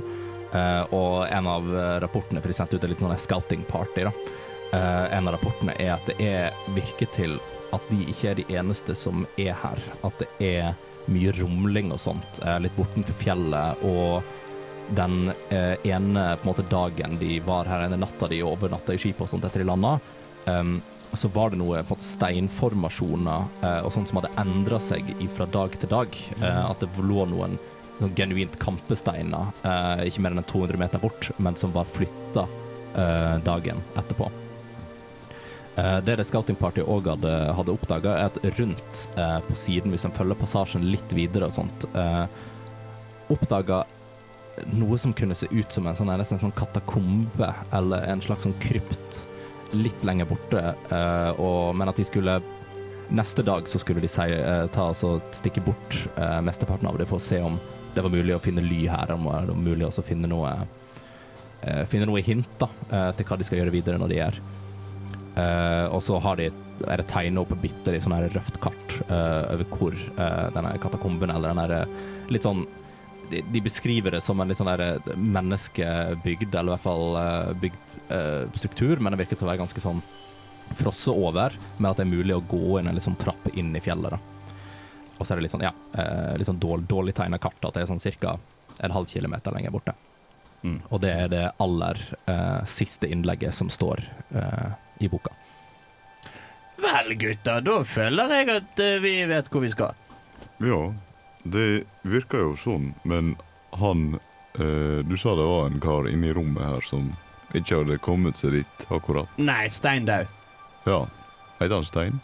[0.53, 1.69] Eh, og en av
[2.03, 4.13] rapportene, for de sendte ut et litt sånn scouting party, da.
[4.73, 7.37] Eh, en av rapportene er at det er, virker til
[7.75, 9.79] at de ikke er de eneste som er her.
[10.07, 10.75] At det er
[11.11, 13.83] mye rumling og sånt, eh, litt bortenfor fjellet.
[13.87, 14.23] Og
[14.95, 19.33] den ene en måte, dagen de var her, ene natta de overnatta i skipet og
[19.33, 19.97] sånt etter de landa,
[20.45, 20.77] um,
[21.11, 25.91] så var det noe steinformasjoner uh, og sånt som hadde endra seg fra dag til
[25.91, 26.15] dag.
[26.39, 27.57] Uh, at det lå noen
[27.99, 32.47] sånn genuint kampesteiner, eh, ikke mer enn 200 meter bort, men som var flytta
[32.95, 34.29] eh, dagen etterpå.
[35.77, 39.93] Eh, det det Scouting Party òg hadde, hadde oppdaga, er at rundt eh, på siden,
[39.93, 42.25] hvis en følger passasjen litt videre og sånt, eh,
[43.33, 43.83] oppdaga
[44.73, 48.47] noe som kunne se ut som en sånn, nesten en sånn katakombe eller en slags
[48.47, 49.25] sånn krypt
[49.75, 52.39] litt lenger borte, eh, og, men at de skulle
[53.07, 54.23] Neste dag så skulle de si,
[54.75, 57.55] ta altså, stikke bort eh, mesteparten av det for å se om
[57.97, 60.53] det var mulig å finne ly her, det var mulig å finne noe
[61.63, 64.39] uh, finne noe hint da, uh, til hva de skal gjøre videre når de er.
[65.37, 66.49] Uh, og så har de,
[66.85, 69.95] er det tegnet opp bitte litt sånn her røft kart over hvor
[70.53, 72.63] denne katakomben eller den eh, litt sånn
[73.29, 77.17] de, beskriver det som en litt sånn der menneskebygd, eller i hvert fall
[77.59, 79.99] bygd struktur, men det virker til å være ganske sånn
[80.79, 83.75] frosset over, med at det er mulig å gå inn en litt sånn trapp inn
[83.75, 84.15] i fjellet.
[84.15, 84.36] da.
[85.17, 87.73] Og så er det litt sånn, ja, eh, litt sånn dårlig, dårlig tegna kart, at
[87.73, 88.37] det er sånn ca.
[88.85, 89.93] en halv kilometer lenger borte.
[90.61, 90.81] Mm.
[90.89, 94.01] Og det er det aller uh, siste innlegget som står
[94.35, 95.31] uh, i boka.
[96.77, 99.93] Vel, gutter, da føler jeg at uh, vi vet hvor vi skal.
[100.61, 100.81] Ja,
[101.43, 103.35] det virker jo sånn, men
[103.77, 104.17] han
[104.57, 107.11] eh, Du sa det var en kar inne i rommet her som
[107.55, 109.29] ikke hadde kommet seg dit akkurat.
[109.37, 110.25] Nei, Steindau.
[110.87, 111.05] Ja.
[111.59, 112.19] Heter han Stein?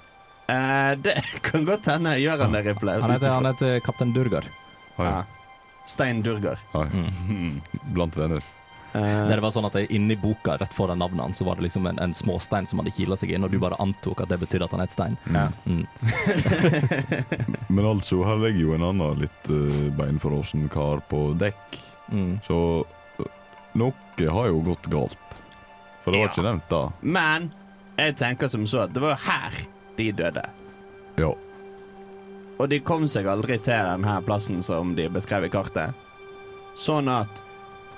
[0.48, 1.16] Eh, det
[1.48, 2.18] kan godt hende.
[2.20, 2.98] Gjør han det, Riple?
[3.02, 4.48] Han heter, han heter kaptein Durgar.
[4.98, 5.24] Ja.
[5.88, 6.60] Stein Durgar.
[6.74, 7.62] Mm.
[7.94, 8.44] Blant venner.
[8.94, 11.88] Eh, Det var sånn at Inni boka rett foran navnet hans så var det liksom
[11.90, 14.68] en, en småstein som hadde kila seg inn, og du bare antok at det betydde
[14.68, 15.18] at han het Stein.
[15.34, 15.48] Ja.
[15.66, 15.88] Mm.
[17.74, 21.80] Men altså, her ligger jo en annen litt uh, beinfrossen kar på dekk.
[22.14, 22.38] Mm.
[22.46, 22.58] Så
[23.24, 23.32] eh,
[23.80, 25.20] noe har jo gått galt.
[26.04, 26.32] For det var Ja.
[26.36, 26.82] ikke nevnt da.
[27.02, 27.50] Men
[27.98, 29.58] jeg tenker som så at det var her
[29.98, 30.44] de døde.
[31.20, 31.34] Ja.
[32.58, 35.94] Og de kom seg aldri til denne plassen som de beskrev i kartet.
[36.80, 37.42] Sånn at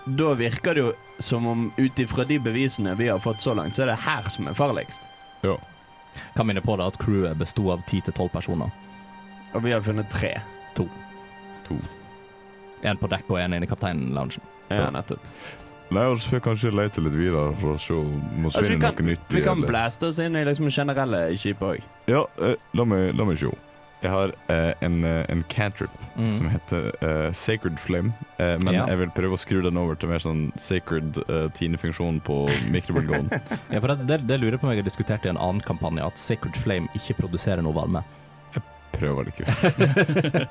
[0.06, 3.76] da virker det jo som om ut ifra de bevisene vi har fått så langt,
[3.76, 5.08] så er det her som er farligst.
[5.46, 5.56] Ja.
[6.36, 8.72] Kan minne på det at crewet besto av ti til tolv personer.
[9.56, 10.36] Og vi har funnet tre.
[10.76, 10.88] To.
[12.84, 14.44] En på dekk og en inne i kapteinloungen.
[14.70, 15.24] Ja, nettopp.
[15.94, 18.68] Nei, altså, får jeg kanskje lete litt videre for å se om vi Altså, vi
[18.74, 19.28] finner kan, noe nytt.
[19.30, 21.82] vi kan eller- blaste oss inn i liksom generelle skip òg.
[22.08, 23.52] Ja, eh, la, meg, la meg se.
[24.02, 26.32] Jeg har eh, en, eh, en cantrip Mm.
[26.32, 28.14] som heter eh, Sacred Flame.
[28.40, 28.86] Eh, men Ja.
[28.88, 33.30] jeg vil prøve å skru den over til mer sånn sacred uh, tinefunksjon på mikrobølgeovnen.
[33.72, 36.06] Ja, for det, det, det lurer på om jeg har diskutert i en annen kampanje,
[36.06, 38.04] at Sacred Flame ikke produserer noe varme.
[38.96, 40.46] Prøver likevel.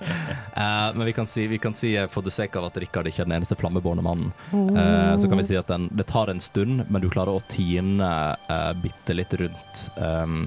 [0.56, 3.08] uh, men vi kan si, vi kan si eh, for the sake av at Rikard
[3.08, 6.32] ikke er den eneste flammebårne mannen, eh, så kan vi si at den, det tar
[6.32, 8.10] en stund, men du klarer å tine
[8.50, 10.46] uh, bitte litt rundt um,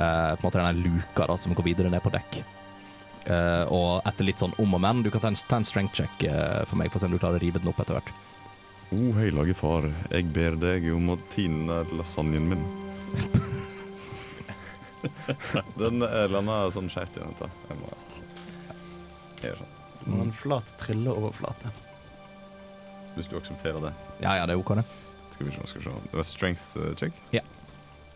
[0.00, 2.42] uh, på en måte denne luka da, som går videre ned på dekk.
[3.26, 5.98] Uh, og etter litt sånn om og men, du kan ta en, ta en strength
[5.98, 7.98] check uh, for meg, for å se om du klarer å rive den opp etter
[7.98, 8.12] hvert.
[8.94, 12.70] O, oh, lage far, jeg ber deg om å tine lasagnen min.
[15.82, 17.34] den eh, landa sånn skjevt igjen.
[17.40, 17.58] vet.
[17.70, 17.90] Jeg må
[19.42, 19.74] gjøre sånn.
[20.06, 21.72] Og en flat trilleoverflate.
[23.16, 23.92] Hvis du aksepterer det.
[24.20, 24.84] Ja, ja, det er OK, det.
[25.32, 25.94] Skal vi se, skal vi se.
[26.12, 27.22] Det var strength eh, check?
[27.34, 27.42] Ja.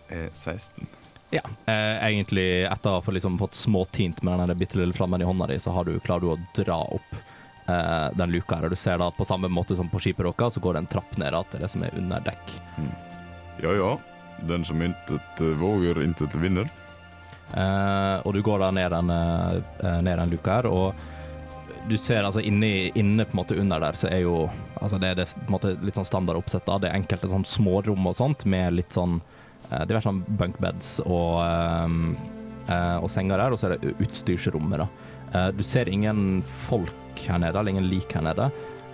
[0.09, 0.87] Eh, 16.
[1.31, 5.23] Ja, eh, egentlig etter å ha fått liksom fått småtint med den bitte lille flammen
[5.23, 7.13] i hånda di, så har du, klarer du å dra opp
[7.71, 8.67] eh, den luka her.
[8.67, 10.85] Og du ser da at på samme måte som på skipet deres, så går det
[10.85, 12.57] en trapp ned da, til det som er under dekk.
[13.63, 13.93] Ja ja.
[14.49, 16.71] Den som intet eh, våger, intet vinner.
[17.51, 22.23] Eh, og du går da ned den, uh, ned den luka her, og du ser
[22.23, 24.45] altså inni, inne på en måte under der, så er jo
[24.79, 26.79] altså det, er det på en måte litt sånn standard oppsett da.
[26.79, 29.19] Det er enkelte sånn smårom og sånt, med litt sånn
[29.71, 32.35] eh, diverse sånn bunkbeds og, uh,
[32.69, 34.91] eh, og senger der, og så er det utstyrsrommet da.
[35.33, 38.51] Eh, du ser ingen folk her nede, eller ingen lik her nede.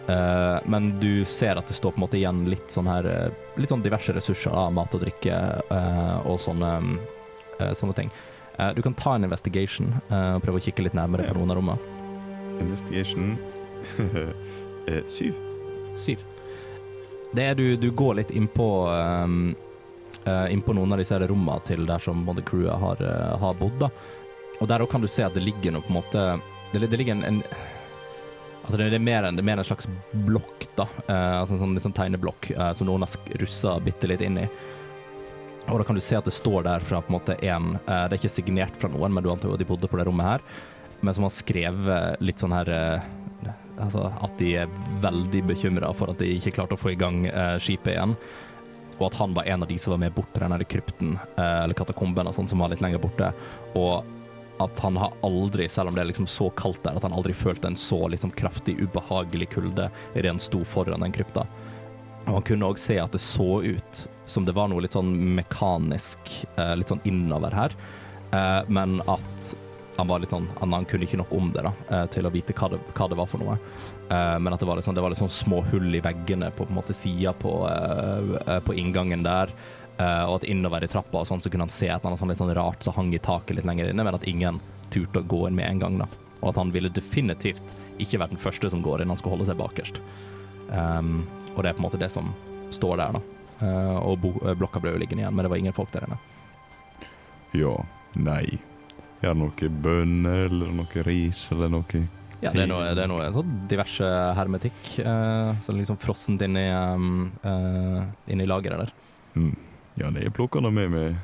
[0.06, 3.38] Eh, men du ser at det står på en måte igjen litt sånn her eh,
[3.58, 5.38] Litt sånn diverse ressurser av mat og drikke
[5.74, 6.72] eh, og sånne,
[7.58, 8.12] eh, sånne ting.
[8.58, 11.52] Eh, du kan ta en investigation eh, og prøve å kikke litt nærmere på noen
[11.52, 11.94] av rommene.
[12.64, 13.36] Investigation
[14.88, 15.36] eh, Syv.
[15.96, 16.24] Syv.
[17.36, 19.48] Det er du, du går litt innpå um,
[20.26, 23.02] innpå noen av disse rommene til der som både crewet har,
[23.42, 23.76] har bodd.
[23.82, 23.90] da.
[24.60, 26.22] Og der òg kan du se at det ligger noe på en måte
[26.72, 27.42] Det, det ligger en, en
[28.66, 29.86] Altså det, er mer en, det er mer en slags
[30.26, 30.88] blokk, da.
[31.06, 34.46] Eh, altså en sånn, sånn tegneblokk eh, som noen har russa bitte litt inn i.
[35.66, 38.06] Og da kan du se at det står der fra på en måte en uh,
[38.06, 40.06] Det er ikke signert fra noen, men du antar jo at de bodde på det
[40.08, 40.44] rommet her.
[41.02, 43.12] Men som har skrevet litt sånn her uh,
[43.76, 47.26] Altså at de er veldig bekymra for at de ikke klarte å få i gang
[47.28, 48.14] uh, skipet igjen.
[48.96, 51.10] Og at han var en av de som var med bort til den her krypten,
[51.36, 53.28] eller katakomben, og sånn, som var litt lenger borte.
[53.76, 54.06] Og
[54.64, 57.34] at han har aldri, selv om det er liksom så kaldt der, at han aldri
[57.36, 61.44] følte en så liksom kraftig, ubehagelig kulde idet han sto foran den krypta.
[62.26, 65.12] Og han kunne òg se at det så ut som det var noe litt sånn
[65.36, 67.76] mekanisk, eh, litt sånn innover her,
[68.34, 69.54] eh, men at
[69.96, 72.52] han var litt sånn, han, kunne ikke nok om det da, eh, til å vite
[72.52, 73.56] hva det, hva det var for noe.
[74.06, 76.66] Men at det var litt sånn, det var litt sånn små hull i veggene på,
[76.66, 77.54] på en måte sida på,
[78.62, 79.50] på inngangen der.
[79.96, 82.34] Uh, og at innover i trappa og sånn, så kunne han se et eller annet
[82.34, 84.60] litt sånn rart som hang i taket litt lenger inne, men at ingen
[84.92, 85.96] turte å gå inn med en gang.
[86.02, 86.08] da.
[86.42, 89.48] Og at han ville definitivt ikke være den første som går inn, han skulle holde
[89.48, 90.02] seg bakerst.
[90.68, 91.24] Um,
[91.56, 92.30] og det er på en måte det som
[92.70, 93.20] står der, da.
[93.66, 96.06] Eh, og bo, eh, blokka ble jo liggende igjen, men det var ingen folk der
[96.06, 96.18] inne.
[97.56, 97.74] Ja.
[98.16, 98.58] Nei.
[99.24, 102.02] Er det noe bønner eller noe ris eller noe
[102.40, 106.66] Ja, det er noe, det er noe sånn diverse hermetikk uh, som liksom frossent inni
[106.68, 108.02] um, eh,
[108.32, 108.92] inn lageret der.
[109.34, 109.54] mm.
[109.96, 111.16] Ja, det er plukka nå med meg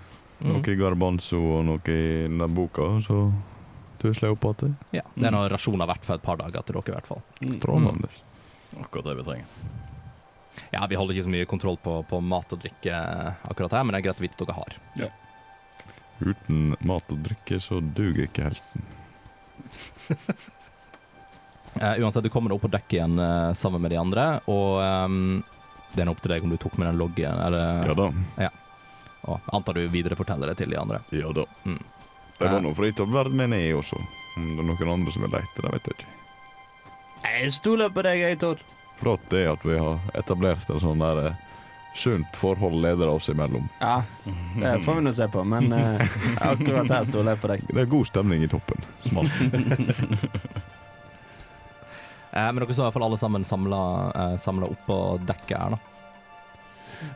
[0.43, 0.59] Mm.
[0.79, 3.33] garbanzo og noe i den boka, så
[4.03, 4.75] tusler jeg opp igjen.
[4.91, 7.23] Ja, det er noen rasjoner verdt for et par dager til dere, i hvert fall.
[7.55, 8.11] Strålende.
[8.81, 9.47] Akkurat det vi trenger.
[10.73, 12.97] Ja, vi holder ikke så mye kontroll på, på mat og drikke
[13.49, 14.79] akkurat her, men det er greit å vite at dere har.
[15.01, 15.11] Ja.
[16.23, 18.91] Uten mat og drikke så duger ikke helten.
[21.81, 25.39] Eh, uansett, du kommer opp på dekket igjen uh, sammen med de andre, og um,
[25.95, 28.09] det er opp til deg om du tok med den loggen, eller Ja da.
[28.45, 28.51] Ja.
[29.25, 31.01] og antar du videreforteller det til de andre.
[31.17, 31.47] Ja da.
[31.65, 31.81] Mm.
[32.37, 34.03] Det var nå for ikke å være med ned også.
[34.37, 36.13] Om det er noen andre som vil lete, det vet jeg ikke.
[37.23, 38.63] Jeg stoler på deg, jeg, Tord.
[39.03, 41.41] Flott det at vi har etablert en sånn der eh,
[41.99, 43.67] sunt forhold ledere oss imellom.
[43.81, 44.03] Ja,
[44.57, 46.05] det får vi nå se på, men uh,
[46.53, 47.65] akkurat her stoler jeg på deg.
[47.69, 48.87] Det er god stemning i toppen.
[49.09, 49.43] Smalt.
[52.33, 53.79] Eh, men dere så i hvert fall alle sammen samla,
[54.17, 54.95] eh, opp på
[55.29, 55.92] dekket her, da.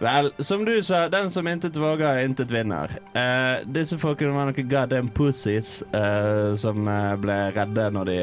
[0.00, 2.90] Vel, som du sa, den som intet våger, intet vinner.
[3.16, 8.16] Uh, disse folkene var noen goddamn pussies uh, som eh, ble redde når de,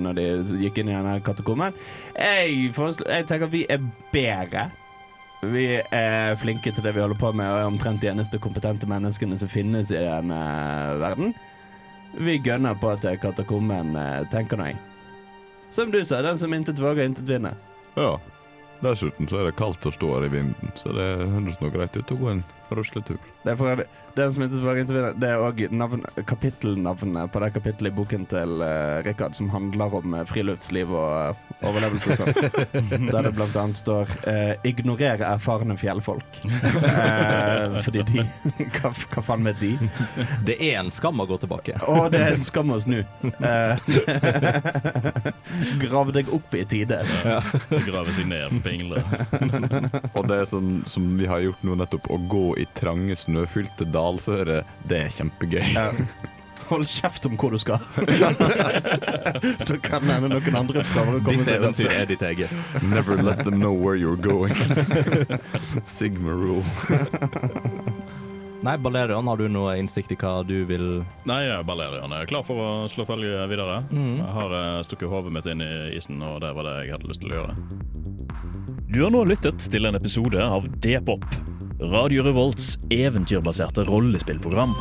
[0.00, 0.26] når de
[0.64, 1.76] gikk inn i denne katakomben.
[2.16, 4.68] Jeg, jeg tenker vi er bedre.
[5.44, 8.88] Vi er flinke til det vi holder på med, og er omtrent de eneste kompetente
[8.90, 10.40] menneskene som finnes i denne
[10.98, 11.36] verden.
[12.16, 13.92] Vi gønner på til katakomben,
[14.32, 14.80] tenker nå jeg.
[15.70, 17.54] Som du sa, den som intet våger, intet vinner.
[17.94, 18.16] Ja.
[18.84, 21.96] Dessuten så er det kaldt å stå her i vinden, så det høres nå greit
[21.98, 22.44] ut å gå en
[22.76, 23.18] rusletur.
[23.44, 23.84] Det er, for,
[24.18, 25.20] den som våger, intet.
[25.20, 25.62] Det er òg
[26.28, 31.38] kapittelnavnet på det kapittelet i boken til uh, Rikard som handler om uh, friluftsliv og
[31.38, 32.34] uh, overlevelse og sånn.
[33.12, 36.42] Der det blant annet står uh, 'ignorere erfarne fjellfolk'.
[36.98, 38.24] Eh, fordi de
[38.78, 39.72] hva, hva faen med de?
[40.46, 41.78] Det er en skam å gå tilbake.
[41.86, 43.00] Å, det er en skam å snu.
[43.24, 43.74] Eh,
[45.84, 47.00] grav deg opp i tide.
[47.70, 49.02] Grave seg ned på pingle.
[50.28, 55.04] Det som, som vi har gjort nå nettopp, å gå i trange, snøfylte dalføre, det
[55.06, 55.62] er kjempegøy.
[55.72, 55.88] Ja.
[56.68, 57.80] Hold kjeft om hvor du skal.
[59.68, 62.52] da kan hende noen andre prøver å komme Ditt seg eventyr er ditt eget.
[62.84, 64.52] Never let them know where you're going.
[65.88, 66.64] Sigma rule.
[68.60, 70.86] Nei, Balerion, har du noe innsikt i hva du vil
[71.30, 73.80] Nei, jeg er klar for å slå følge videre.
[73.88, 74.18] Mm.
[74.18, 77.12] Jeg har eh, stukket hodet mitt inn i isen, og det var det jeg hadde
[77.12, 77.54] lyst til å gjøre.
[78.88, 81.24] Du har nå lyttet til en episode av D-pop,
[81.92, 84.72] Radio Revolts eventyrbaserte rollespillprogram.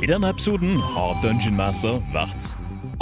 [0.00, 2.54] I denne episoden har Dungeon Master vært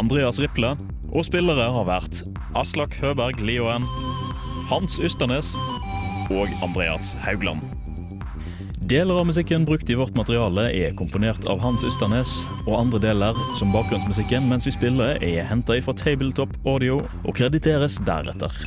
[0.02, 0.72] Andreas Riple,
[1.12, 2.24] og spillere har vært
[2.58, 3.86] Aslak Høberg Lioen,
[4.66, 5.52] Hans Ysternes
[6.34, 7.62] og Andreas Haugland.
[8.90, 13.38] Deler av musikken brukt i vårt materiale er komponert av Hans Ysternes, og andre deler,
[13.54, 18.66] som bakgrunnsmusikken mens vi spiller, er henta fra Tabletop Audio og krediteres deretter.